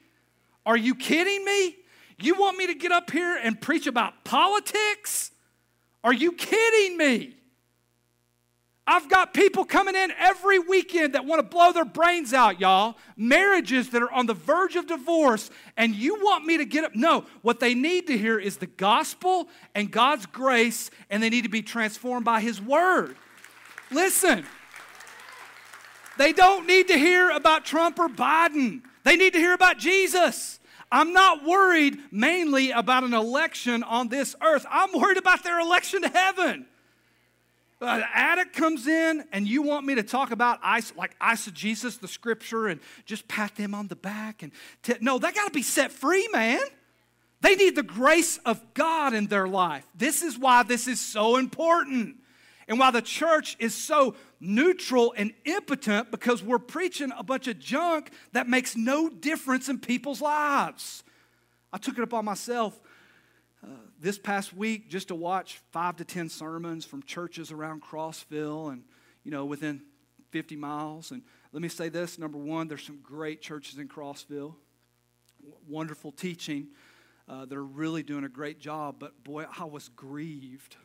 [0.66, 1.76] Are you kidding me?
[2.18, 5.32] You want me to get up here and preach about politics?
[6.04, 7.36] Are you kidding me?
[8.88, 12.96] I've got people coming in every weekend that want to blow their brains out, y'all.
[13.18, 16.96] Marriages that are on the verge of divorce, and you want me to get up?
[16.96, 21.46] No, what they need to hear is the gospel and God's grace, and they need
[21.46, 23.16] to be transformed by His word.
[23.90, 24.46] Listen.
[26.18, 28.82] They don't need to hear about Trump or Biden.
[29.04, 30.60] They need to hear about Jesus.
[30.92, 34.66] I'm not worried mainly about an election on this earth.
[34.70, 36.66] I'm worried about their election to heaven.
[37.82, 40.62] An addict comes in and you want me to talk about
[40.96, 44.52] like eisegesis, the scripture, and just pat them on the back and
[44.82, 46.62] t- no, they got to be set free, man.
[47.42, 49.86] They need the grace of God in their life.
[49.94, 52.16] This is why this is so important.
[52.68, 57.60] And why the church is so neutral and impotent because we're preaching a bunch of
[57.60, 61.04] junk that makes no difference in people's lives.
[61.74, 62.80] I took it upon myself
[63.64, 68.72] uh, this past week just to watch five to 10 sermons from churches around Crossville
[68.72, 68.84] and,
[69.24, 69.82] you know, within
[70.32, 71.12] 50 miles.
[71.12, 74.56] And let me say this number one, there's some great churches in Crossville,
[75.68, 76.68] wonderful teaching.
[77.28, 80.76] Uh, that are really doing a great job, but boy, I was grieved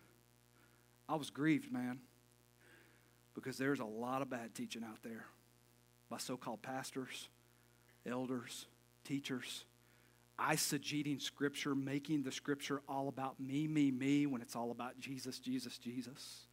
[1.11, 1.99] I was grieved, man,
[3.35, 5.27] because there's a lot of bad teaching out there
[6.09, 7.29] by so called pastors,
[8.07, 8.67] elders,
[9.05, 9.65] teachers.
[10.39, 15.39] eisegeting Scripture, making the Scripture all about me, me, me, when it's all about Jesus,
[15.39, 16.47] Jesus, Jesus.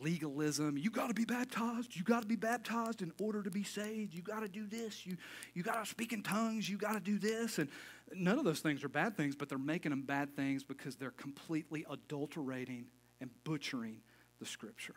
[0.00, 1.94] Legalism, you got to be baptized.
[1.94, 4.14] You got to be baptized in order to be saved.
[4.14, 5.04] You got to do this.
[5.04, 5.18] You,
[5.52, 6.66] you got to speak in tongues.
[6.66, 7.58] You got to do this.
[7.58, 7.68] And
[8.14, 11.10] none of those things are bad things, but they're making them bad things because they're
[11.10, 12.86] completely adulterating
[13.20, 13.98] and butchering
[14.40, 14.94] the Scripture.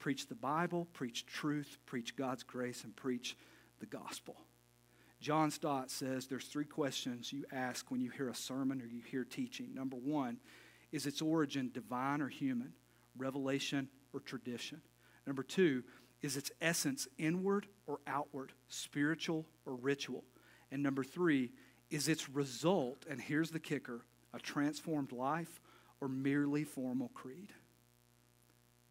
[0.00, 3.36] Preach the Bible, preach truth, preach God's grace, and preach
[3.78, 4.34] the gospel.
[5.20, 9.02] John Stott says there's three questions you ask when you hear a sermon or you
[9.02, 9.74] hear teaching.
[9.74, 10.38] Number one,
[10.90, 12.72] is its origin divine or human,
[13.16, 14.80] revelation or tradition?
[15.26, 15.84] Number two,
[16.22, 20.24] is its essence inward or outward, spiritual or ritual?
[20.72, 21.52] And number three,
[21.90, 25.60] is its result, and here's the kicker, a transformed life
[26.00, 27.52] or merely formal creed?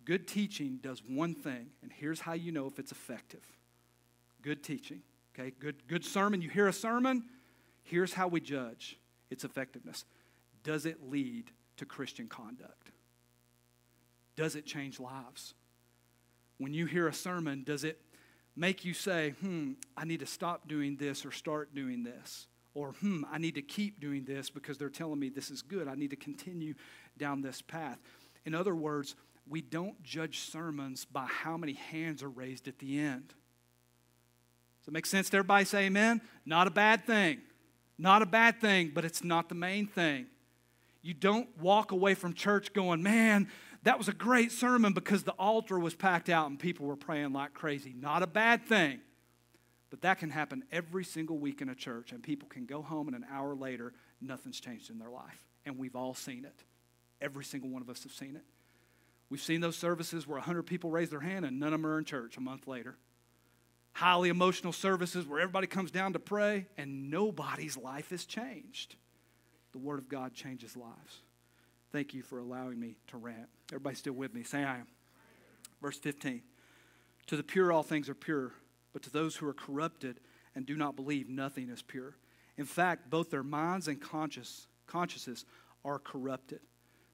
[0.09, 3.45] Good teaching does one thing, and here's how you know if it's effective.
[4.41, 5.03] Good teaching
[5.37, 6.41] Okay, good, good sermon.
[6.41, 7.25] You hear a sermon,
[7.83, 8.97] here's how we judge
[9.29, 10.05] its effectiveness.
[10.63, 12.89] Does it lead to Christian conduct?
[14.35, 15.53] Does it change lives?
[16.57, 18.01] When you hear a sermon, does it
[18.55, 22.47] make you say, hmm, I need to stop doing this or start doing this?
[22.73, 25.87] Or, hmm, I need to keep doing this because they're telling me this is good.
[25.87, 26.73] I need to continue
[27.15, 27.99] down this path.
[28.45, 29.15] In other words,
[29.49, 33.33] we don't judge sermons by how many hands are raised at the end.
[34.79, 35.65] Does it make sense to everybody?
[35.65, 36.21] Say amen.
[36.45, 37.39] Not a bad thing.
[37.97, 40.27] Not a bad thing, but it's not the main thing.
[41.01, 43.49] You don't walk away from church going, man,
[43.83, 47.33] that was a great sermon because the altar was packed out and people were praying
[47.33, 47.93] like crazy.
[47.97, 48.99] Not a bad thing.
[49.89, 53.07] But that can happen every single week in a church, and people can go home
[53.07, 55.47] and an hour later, nothing's changed in their life.
[55.65, 56.63] And we've all seen it.
[57.19, 58.43] Every single one of us have seen it.
[59.29, 61.99] We've seen those services where 100 people raise their hand and none of them are
[61.99, 62.97] in church a month later
[63.99, 68.95] highly emotional services where everybody comes down to pray and nobody's life is changed.
[69.73, 71.21] The Word of God changes lives.
[71.91, 73.49] Thank you for allowing me to rant.
[73.71, 74.43] Everybody still with me?
[74.43, 74.87] Say I am.
[75.81, 76.41] Verse 15
[77.27, 78.53] To the pure, all things are pure,
[78.93, 80.21] but to those who are corrupted
[80.55, 82.15] and do not believe, nothing is pure.
[82.57, 85.45] In fact, both their minds and conscious, consciences
[85.83, 86.61] are corrupted.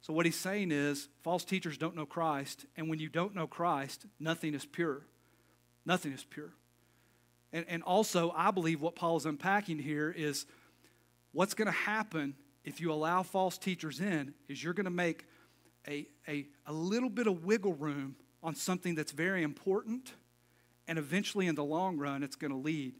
[0.05, 3.47] So, what he's saying is, false teachers don't know Christ, and when you don't know
[3.47, 5.01] Christ, nothing is pure.
[5.83, 6.51] Nothing is pure.
[7.51, 10.45] And, and also, I believe what Paul is unpacking here is
[11.31, 15.25] what's going to happen if you allow false teachers in is you're going to make
[15.87, 20.13] a, a, a little bit of wiggle room on something that's very important,
[20.87, 22.93] and eventually, in the long run, it's going to lead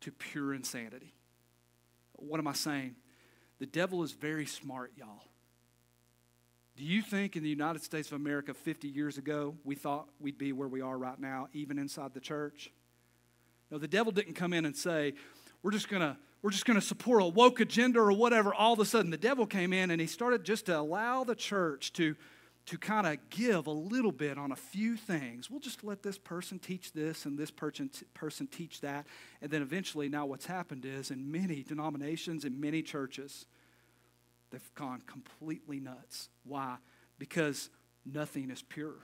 [0.00, 1.12] to pure insanity.
[2.14, 2.94] What am I saying?
[3.58, 5.24] The devil is very smart, y'all.
[6.78, 10.38] Do you think in the United States of America 50 years ago we thought we'd
[10.38, 12.70] be where we are right now, even inside the church?
[13.68, 15.14] No, the devil didn't come in and say,
[15.64, 18.54] we're just going to we're just going to support a woke agenda or whatever.
[18.54, 21.34] All of a sudden, the devil came in and he started just to allow the
[21.34, 22.14] church to,
[22.66, 25.50] to kind of give a little bit on a few things.
[25.50, 29.08] We'll just let this person teach this and this person, person teach that.
[29.42, 33.46] And then eventually, now what's happened is in many denominations, in many churches,
[34.50, 36.28] they've gone completely nuts.
[36.44, 36.76] Why?
[37.18, 37.70] Because
[38.04, 38.94] nothing is pure.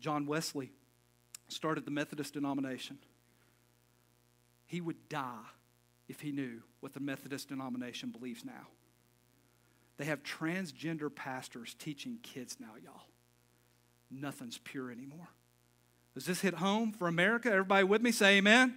[0.00, 0.72] John Wesley
[1.48, 2.98] started the Methodist denomination.
[4.66, 5.44] He would die
[6.08, 8.68] if he knew what the Methodist denomination believes now.
[9.96, 13.02] They have transgender pastors teaching kids now, y'all.
[14.10, 15.28] Nothing's pure anymore.
[16.14, 17.50] Does this hit home for America?
[17.50, 18.12] Everybody with me?
[18.12, 18.76] Say amen.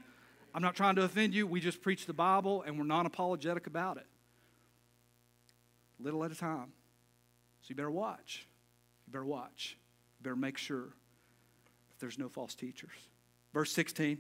[0.53, 1.45] I'm not trying to offend you.
[1.45, 4.05] We just preach the Bible and we're non apologetic about it.
[5.99, 6.71] Little at a time.
[7.62, 8.47] So you better watch.
[9.05, 9.77] You better watch.
[10.19, 10.93] You better make sure
[11.91, 12.91] if there's no false teachers.
[13.53, 14.17] Verse 16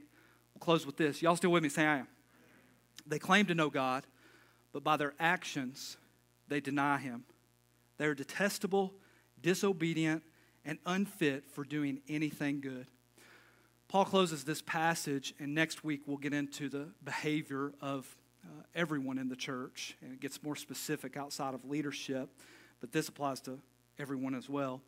[0.53, 1.21] We'll close with this.
[1.21, 1.69] Y'all still with me?
[1.69, 2.07] Say I am.
[3.07, 4.03] They claim to know God,
[4.73, 5.95] but by their actions,
[6.47, 7.23] they deny Him.
[7.97, 8.93] They are detestable,
[9.41, 10.23] disobedient,
[10.65, 12.87] and unfit for doing anything good.
[13.87, 18.15] Paul closes this passage, and next week we'll get into the behavior of
[18.49, 22.29] uh, everyone in the church, and it gets more specific outside of leadership,
[22.81, 23.59] but this applies to
[23.99, 24.81] everyone as well.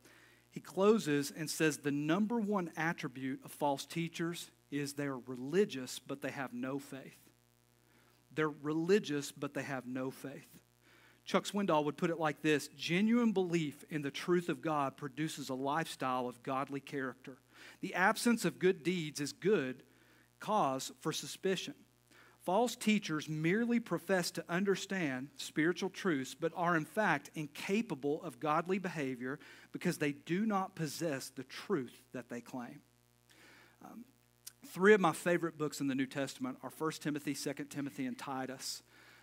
[0.49, 6.21] He closes and says the number one attribute of false teachers is they're religious, but
[6.21, 7.17] they have no faith.
[8.33, 10.57] They're religious, but they have no faith.
[11.25, 15.49] Chuck Swindoll would put it like this genuine belief in the truth of God produces
[15.49, 17.37] a lifestyle of godly character.
[17.81, 19.83] The absence of good deeds is good
[20.39, 21.75] cause for suspicion.
[22.43, 28.79] False teachers merely profess to understand spiritual truths, but are in fact incapable of godly
[28.79, 29.37] behavior
[29.71, 32.81] because they do not possess the truth that they claim.
[33.85, 34.05] Um,
[34.65, 38.17] three of my favorite books in the New Testament are 1 Timothy, 2 Timothy, and
[38.17, 38.81] Titus.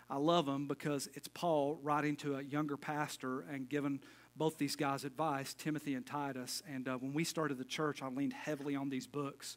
[0.08, 4.00] I love them because it's Paul writing to a younger pastor and giving
[4.36, 6.62] both these guys advice, Timothy and Titus.
[6.72, 9.56] And uh, when we started the church, I leaned heavily on these books.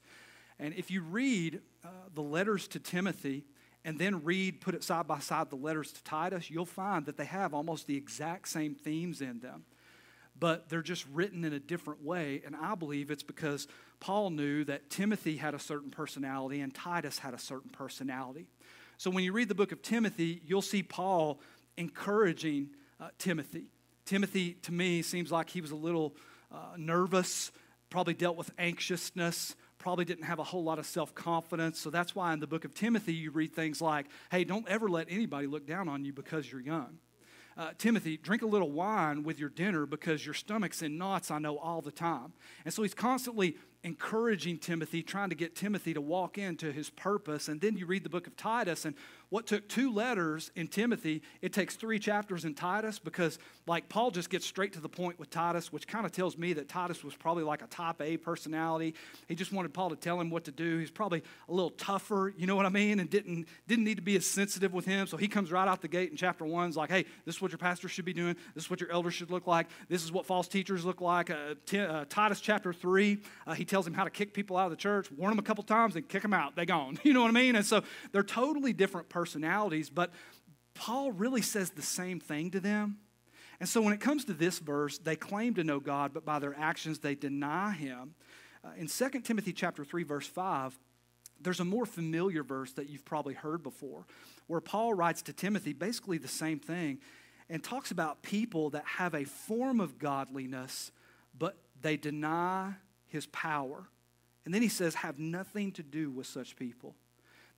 [0.62, 3.44] And if you read uh, the letters to Timothy
[3.84, 7.18] and then read, put it side by side, the letters to Titus, you'll find that
[7.18, 9.66] they have almost the exact same themes in them.
[10.40, 12.44] But they're just written in a different way.
[12.46, 13.68] And I believe it's because
[14.00, 18.46] Paul knew that Timothy had a certain personality and Titus had a certain personality.
[18.98, 21.40] So when you read the book of Timothy, you'll see Paul
[21.76, 23.66] encouraging uh, Timothy.
[24.06, 26.16] Timothy, to me, seems like he was a little
[26.52, 27.52] uh, nervous,
[27.90, 31.80] probably dealt with anxiousness, probably didn't have a whole lot of self confidence.
[31.80, 34.88] So that's why in the book of Timothy, you read things like, hey, don't ever
[34.88, 37.00] let anybody look down on you because you're young.
[37.58, 41.40] Uh, Timothy, drink a little wine with your dinner because your stomach's in knots, I
[41.40, 42.32] know, all the time.
[42.64, 47.48] And so he's constantly encouraging Timothy, trying to get Timothy to walk into his purpose.
[47.48, 48.96] And then you read the book of Titus, and
[49.32, 54.12] what took two letters in Timothy, it takes three chapters in Titus because, like, Paul
[54.12, 57.02] just gets straight to the point with Titus, which kind of tells me that Titus
[57.02, 58.94] was probably like a type A personality.
[59.30, 60.80] He just wanted Paul to tell him what to do.
[60.80, 64.04] He's probably a little tougher, you know what I mean, and didn't, didn't need to
[64.04, 65.08] be as sensitive with him.
[65.08, 67.42] So he comes right out the gate in chapter one, is like, hey, this is
[67.42, 68.36] what your pastor should be doing.
[68.54, 69.68] This is what your elders should look like.
[69.88, 71.30] This is what false teachers look like.
[71.30, 74.66] Uh, t- uh, Titus chapter three, uh, he tells him how to kick people out
[74.66, 76.58] of the church, warn them a couple times, and kick them out.
[76.58, 77.00] They gone.
[77.12, 77.58] You know what I mean?
[77.58, 79.21] And so they're totally different personalities,
[79.94, 80.12] but
[80.74, 82.98] Paul really says the same thing to them.
[83.60, 86.40] And so when it comes to this verse, they claim to know God, but by
[86.40, 88.16] their actions they deny him.
[88.64, 90.78] Uh, in 2 Timothy chapter 3 verse 5,
[91.40, 94.06] there's a more familiar verse that you've probably heard before
[94.48, 97.00] where Paul writes to Timothy basically the same thing
[97.50, 100.92] and talks about people that have a form of godliness
[101.38, 102.74] but they deny
[103.08, 103.88] his power.
[104.46, 106.96] And then he says, have nothing to do with such people.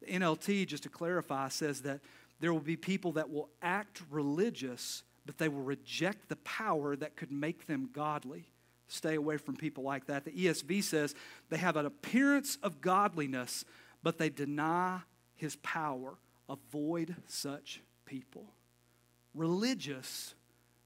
[0.06, 2.02] The NLT, just to clarify, says that
[2.40, 7.16] there will be people that will act religious, but they will reject the power that
[7.16, 8.50] could make them godly.
[8.88, 10.26] Stay away from people like that.
[10.26, 11.16] The ESV says
[11.50, 13.64] they have an appearance of godliness,
[14.02, 15.00] but they deny
[15.36, 16.16] his power.
[16.50, 18.46] Avoid such people.
[19.34, 20.36] Religious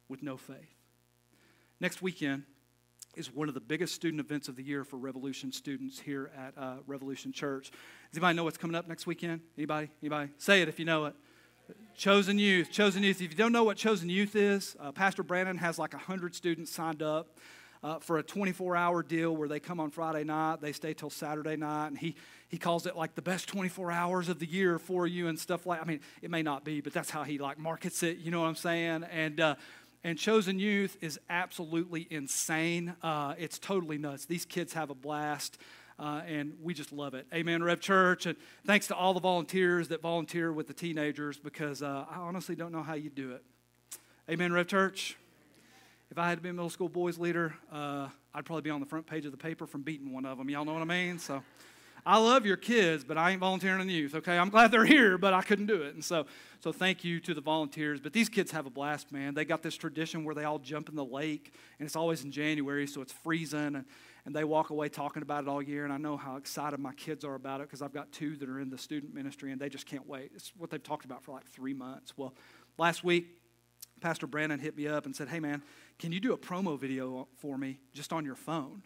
[0.07, 0.75] with no faith.
[1.79, 2.43] Next weekend,
[3.17, 6.53] is one of the biggest student events of the year for Revolution students here at
[6.55, 7.71] uh, Revolution Church.
[7.71, 9.41] Does anybody know what's coming up next weekend?
[9.57, 9.89] Anybody?
[10.03, 10.29] Anybody?
[10.37, 11.15] Say it if you know it.
[11.95, 12.71] Chosen Youth.
[12.71, 13.19] Chosen Youth.
[13.19, 16.71] If you don't know what Chosen Youth is, uh, Pastor Brandon has like 100 students
[16.71, 17.39] signed up.
[17.83, 21.11] Uh, for a 24 hour deal where they come on Friday night, they stay till
[21.11, 22.15] Saturday night, and he,
[22.49, 25.67] he calls it like the best 24 hours of the year for you and stuff
[25.67, 28.31] like I mean, it may not be, but that's how he like markets it, you
[28.31, 29.03] know what I'm saying?
[29.11, 29.55] And uh,
[30.03, 32.95] and Chosen Youth is absolutely insane.
[33.01, 34.25] Uh, it's totally nuts.
[34.25, 35.57] These kids have a blast.
[35.99, 37.25] Uh, and we just love it.
[37.33, 38.27] Amen, Rev Church.
[38.27, 42.55] And thanks to all the volunteers that volunteer with the teenagers because uh, I honestly
[42.55, 43.43] don't know how you do it.
[44.29, 45.17] Amen, Rev Church.
[46.11, 48.85] If I had been a middle school boys leader, uh, I'd probably be on the
[48.85, 50.49] front page of the paper from beating one of them.
[50.51, 51.17] Y'all know what I mean?
[51.17, 51.41] So.
[52.07, 54.37] I love your kids, but I ain't volunteering in the youth, okay?
[54.37, 55.93] I'm glad they're here, but I couldn't do it.
[55.93, 56.25] And so,
[56.61, 57.99] so thank you to the volunteers.
[57.99, 59.33] But these kids have a blast, man.
[59.33, 62.31] They got this tradition where they all jump in the lake, and it's always in
[62.31, 63.83] January, so it's freezing, and,
[64.25, 65.83] and they walk away talking about it all year.
[65.83, 68.47] And I know how excited my kids are about it because I've got two that
[68.47, 70.31] are in the student ministry, and they just can't wait.
[70.33, 72.13] It's what they've talked about for like three months.
[72.17, 72.33] Well,
[72.77, 73.27] last week,
[73.99, 75.61] Pastor Brandon hit me up and said, Hey, man,
[75.99, 78.83] can you do a promo video for me just on your phone?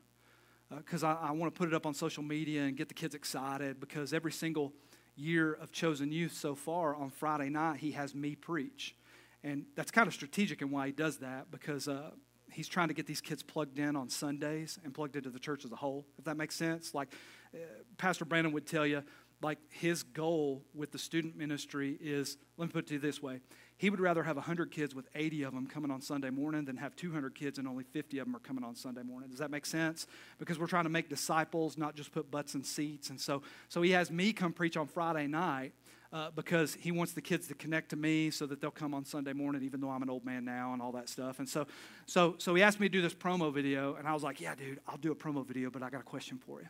[0.78, 2.94] Because uh, I, I want to put it up on social media and get the
[2.94, 4.74] kids excited because every single
[5.16, 8.96] year of Chosen Youth so far on Friday night, he has me preach.
[9.44, 12.12] And that's kind of strategic in why he does that because uh,
[12.52, 15.66] he's trying to get these kids plugged in on Sundays and plugged into the church
[15.66, 16.94] as a whole, if that makes sense.
[16.94, 17.14] Like
[17.54, 17.58] uh,
[17.98, 19.04] Pastor Brandon would tell you,
[19.42, 23.22] like his goal with the student ministry is let me put it to you this
[23.22, 23.40] way
[23.82, 26.78] he would rather have 100 kids with 80 of them coming on Sunday morning than
[26.78, 29.28] have 200 kids and only 50 of them are coming on Sunday morning.
[29.28, 30.06] Does that make sense?
[30.38, 33.10] Because we're trying to make disciples, not just put butts in seats.
[33.10, 35.74] And so, so he has me come preach on Friday night.
[36.14, 39.06] Uh, because he wants the kids to connect to me so that they'll come on
[39.06, 41.40] Sunday morning, even though I'm an old man now and all that stuff.
[41.40, 41.66] And so,
[42.06, 44.54] so, so he asked me to do this promo video, and I was like, "Yeah,
[44.54, 46.68] dude, I'll do a promo video, but I got a question for you.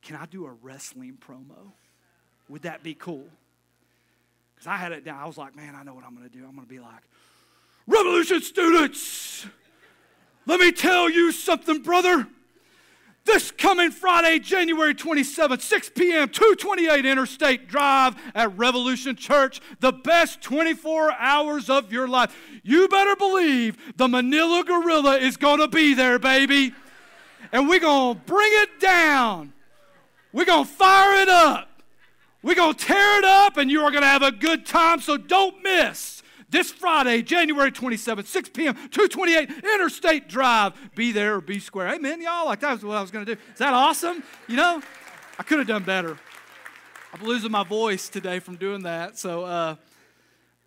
[0.00, 1.72] Can I do a wrestling promo?
[2.48, 3.28] Would that be cool?"
[4.62, 5.18] Because I had it down.
[5.18, 6.44] I was like, man, I know what I'm going to do.
[6.44, 7.02] I'm going to be like,
[7.88, 9.44] Revolution students,
[10.46, 12.28] let me tell you something, brother.
[13.24, 20.40] This coming Friday, January 27th, 6 p.m., 228 Interstate Drive at Revolution Church, the best
[20.42, 22.32] 24 hours of your life.
[22.62, 26.72] You better believe the Manila Gorilla is going to be there, baby.
[27.50, 29.54] And we're going to bring it down.
[30.32, 31.71] We're going to fire it up.
[32.42, 35.00] We're going to tear it up, and you are going to have a good time,
[35.00, 36.22] so don't miss.
[36.50, 40.74] This Friday, January 27th, 6 p.m., 228 Interstate Drive.
[40.94, 41.88] Be there or be square.
[41.88, 42.46] Amen, y'all.
[42.46, 43.40] Like that was what I was going to do.
[43.52, 44.22] Is that awesome?
[44.48, 44.82] You know,
[45.38, 46.18] I could have done better.
[47.14, 49.18] I'm losing my voice today from doing that.
[49.18, 49.76] So uh,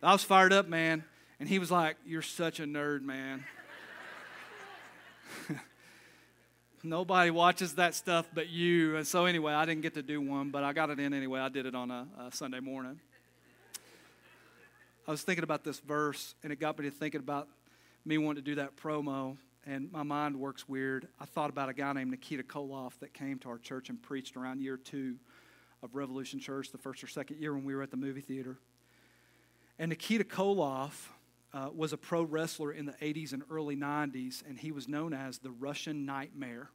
[0.01, 1.03] I was fired up, man.
[1.39, 3.43] And he was like, You're such a nerd, man.
[6.85, 8.95] Nobody watches that stuff but you.
[8.95, 11.39] And so, anyway, I didn't get to do one, but I got it in anyway.
[11.39, 12.99] I did it on a, a Sunday morning.
[15.07, 17.47] I was thinking about this verse, and it got me to thinking about
[18.05, 21.07] me wanting to do that promo, and my mind works weird.
[21.19, 24.37] I thought about a guy named Nikita Koloff that came to our church and preached
[24.37, 25.15] around year two
[25.81, 28.57] of Revolution Church, the first or second year when we were at the movie theater.
[29.79, 31.09] And Nikita Koloff
[31.51, 35.13] uh, was a pro wrestler in the 80s and early 90s, and he was known
[35.13, 36.69] as the Russian Nightmare.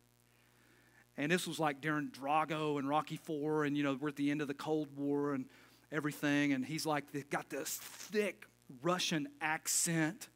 [1.20, 4.30] And this was like during Drago and Rocky Four, and you know, we're at the
[4.30, 5.44] end of the Cold War and
[5.92, 6.54] everything.
[6.54, 8.46] And he's like, they've got this thick
[8.82, 10.28] Russian accent,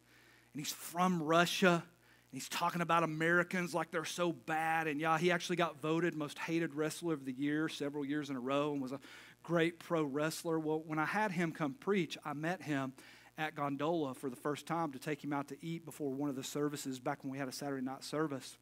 [0.53, 1.83] and he's from Russia.
[1.83, 4.87] And he's talking about Americans like they're so bad.
[4.87, 8.37] And yeah, he actually got voted most hated wrestler of the year several years in
[8.37, 9.01] a row and was a
[9.43, 10.59] great pro wrestler.
[10.59, 12.93] Well, when I had him come preach, I met him
[13.39, 16.37] at Gondola for the first time to take him out to eat before one of
[16.37, 18.59] the services back when we had a Saturday night service.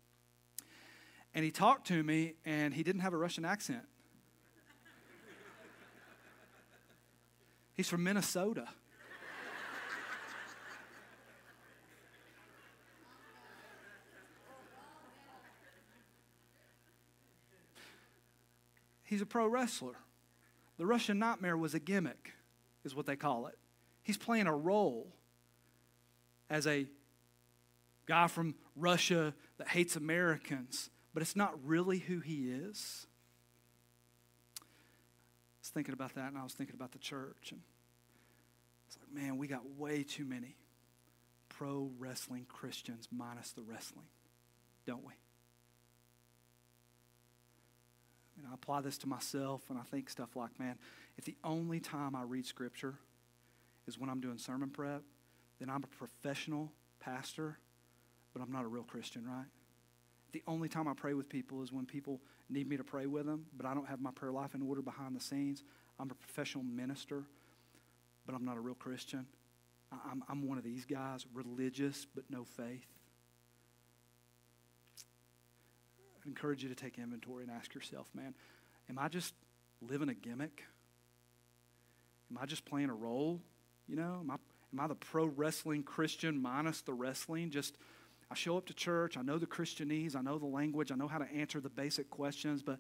[1.35, 3.85] And he talked to me, and he didn't have a Russian accent.
[7.74, 8.68] He's from Minnesota.
[19.05, 19.97] He's a pro wrestler.
[20.78, 22.33] The Russian Nightmare was a gimmick,
[22.83, 23.59] is what they call it.
[24.03, 25.12] He's playing a role
[26.49, 26.87] as a
[28.07, 33.07] guy from Russia that hates Americans, but it's not really who he is.
[34.61, 34.65] I
[35.61, 37.53] was thinking about that, and I was thinking about the church.
[37.53, 37.61] And
[38.89, 40.57] it's like, man, we got way too many
[41.49, 44.07] pro wrestling Christians minus the wrestling,
[44.87, 45.13] don't we?
[48.39, 50.79] And I apply this to myself, and I think stuff like, man,
[51.17, 52.95] if the only time I read Scripture
[53.87, 55.03] is when I'm doing sermon prep,
[55.61, 57.59] then I'm a professional pastor,
[58.33, 59.47] but I'm not a real Christian, right?
[60.33, 63.26] The only time I pray with people is when people need me to pray with
[63.26, 65.62] them, but I don't have my prayer life in order behind the scenes.
[65.99, 67.24] I'm a professional minister,
[68.26, 69.26] but I'm not a real Christian.
[69.93, 72.87] I'm, I'm one of these guys, religious but no faith.
[76.24, 78.35] I encourage you to take inventory and ask yourself, man,
[78.89, 79.35] am I just
[79.80, 80.62] living a gimmick?
[82.30, 83.41] Am I just playing a role?
[83.87, 84.37] You know, am I,
[84.72, 87.51] am I the pro wrestling Christian minus the wrestling?
[87.51, 87.76] Just,
[88.33, 91.07] I show up to church, I know the Christianese, I know the language, I know
[91.07, 92.78] how to answer the basic questions, but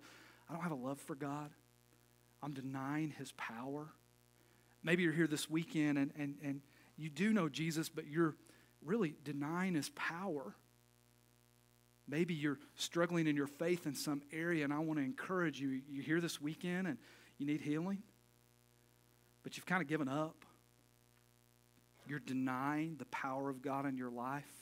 [0.48, 1.50] I don't have a love for God.
[2.42, 3.88] I'm denying his power.
[4.82, 6.62] Maybe you're here this weekend and, and, and
[6.96, 8.34] you do know Jesus, but you're
[8.82, 10.54] really denying his power.
[12.08, 15.82] Maybe you're struggling in your faith in some area, and I want to encourage you.
[15.86, 16.96] You're here this weekend and
[17.36, 18.02] you need healing,
[19.42, 20.46] but you've kind of given up.
[22.06, 24.61] You're denying the power of God in your life.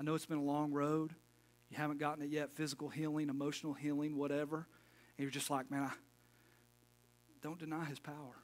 [0.00, 1.14] I know it's been a long road.
[1.68, 4.66] You haven't gotten it yet physical healing, emotional healing, whatever.
[5.18, 5.90] And you're just like, man, I
[7.42, 8.34] don't deny his power.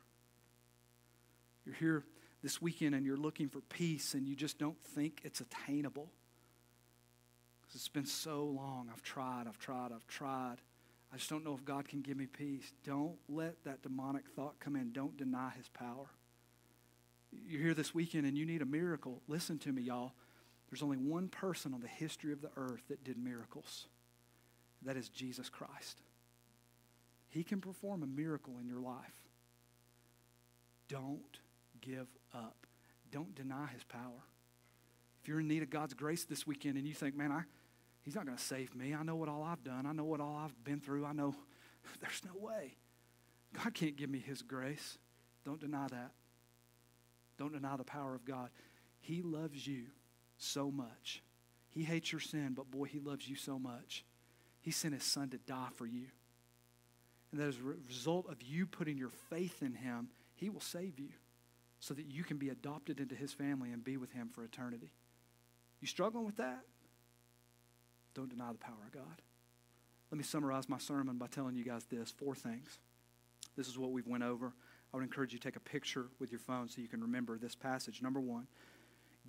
[1.64, 2.04] You're here
[2.42, 6.12] this weekend and you're looking for peace and you just don't think it's attainable.
[7.62, 8.90] Because it's been so long.
[8.92, 10.56] I've tried, I've tried, I've tried.
[11.10, 12.70] I just don't know if God can give me peace.
[12.84, 14.92] Don't let that demonic thought come in.
[14.92, 16.10] Don't deny his power.
[17.32, 19.22] You're here this weekend and you need a miracle.
[19.26, 20.12] Listen to me, y'all.
[20.70, 23.86] There's only one person on the history of the earth that did miracles.
[24.82, 26.00] That is Jesus Christ.
[27.28, 29.14] He can perform a miracle in your life.
[30.88, 31.38] Don't
[31.80, 32.66] give up.
[33.10, 34.24] Don't deny his power.
[35.22, 37.42] If you're in need of God's grace this weekend and you think, man, I,
[38.02, 38.94] he's not going to save me.
[38.94, 39.86] I know what all I've done.
[39.86, 41.04] I know what all I've been through.
[41.04, 41.34] I know
[42.00, 42.76] there's no way.
[43.52, 44.98] God can't give me his grace.
[45.44, 46.12] Don't deny that.
[47.38, 48.50] Don't deny the power of God.
[49.00, 49.84] He loves you
[50.38, 51.22] so much.
[51.70, 54.04] He hates your sin, but boy, he loves you so much.
[54.60, 56.06] He sent his son to die for you.
[57.30, 60.98] And that as a result of you putting your faith in him, he will save
[60.98, 61.10] you
[61.80, 64.92] so that you can be adopted into his family and be with him for eternity.
[65.80, 66.60] You struggling with that?
[68.14, 69.22] Don't deny the power of God.
[70.10, 72.78] Let me summarize my sermon by telling you guys this four things.
[73.56, 74.54] This is what we've went over.
[74.92, 77.38] I would encourage you to take a picture with your phone so you can remember
[77.38, 78.00] this passage.
[78.02, 78.46] Number one,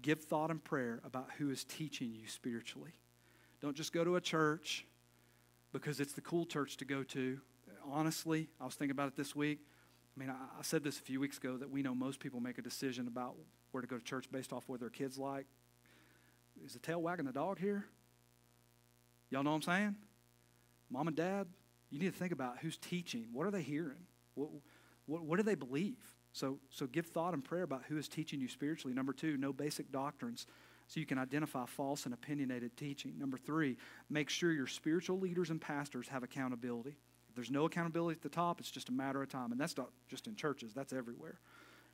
[0.01, 2.93] give thought and prayer about who is teaching you spiritually.
[3.61, 4.85] Don't just go to a church
[5.71, 7.39] because it's the cool church to go to.
[7.89, 9.59] honestly, I was thinking about it this week.
[10.15, 12.57] I mean, I, said this a few weeks ago that we know most people make
[12.57, 13.35] a decision about
[13.71, 15.45] where to go to church based off what their kids like.
[16.65, 17.85] Is the tail wagging the dog here?
[19.29, 19.95] Y'all know what I'm saying?
[20.89, 21.47] Mom and dad,
[21.91, 23.27] you need to think about who's teaching.
[23.31, 24.07] What are they hearing?
[24.33, 24.49] What,
[25.05, 25.97] what, what do they believe?
[26.37, 28.93] So, so give thought and prayer about who is teaching you spiritually.
[28.93, 30.45] Number two, know basic doctrines
[30.85, 33.17] so you can identify false and opinionated teaching.
[33.17, 33.75] Number three,
[34.07, 36.95] make sure your spiritual leaders and pastors have accountability.
[37.27, 39.51] If there's no accountability at the top, it's just a matter of time.
[39.51, 41.39] And that's not just in churches, that's everywhere.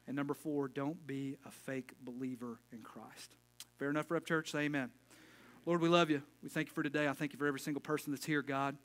[0.07, 3.35] And number four, don't be a fake believer in Christ.
[3.79, 4.51] Fair enough, Rev Church?
[4.51, 4.89] Say amen.
[5.65, 6.21] Lord, we love you.
[6.43, 7.07] We thank you for today.
[7.07, 8.75] I thank you for every single person that's here, God.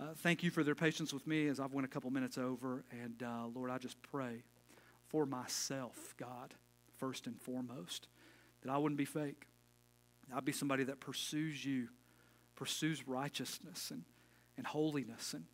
[0.00, 2.84] Uh, thank you for their patience with me as I've went a couple minutes over.
[2.90, 4.42] And uh, Lord, I just pray
[5.08, 6.54] for myself, God,
[6.98, 8.08] first and foremost
[8.62, 9.46] that I wouldn't be fake.
[10.34, 11.88] I'd be somebody that pursues you,
[12.54, 14.02] pursues righteousness and,
[14.56, 15.44] and holiness and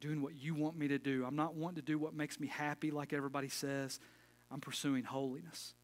[0.00, 1.24] doing what you want me to do.
[1.26, 4.00] I'm not wanting to do what makes me happy like everybody says.
[4.50, 5.74] I'm pursuing holiness.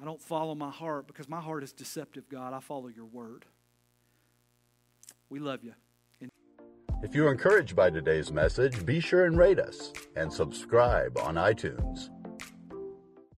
[0.00, 2.52] I don't follow my heart because my heart is deceptive, God.
[2.52, 3.44] I follow your word.
[5.28, 5.74] We love you.
[7.02, 12.10] If you're encouraged by today's message, be sure and rate us and subscribe on iTunes.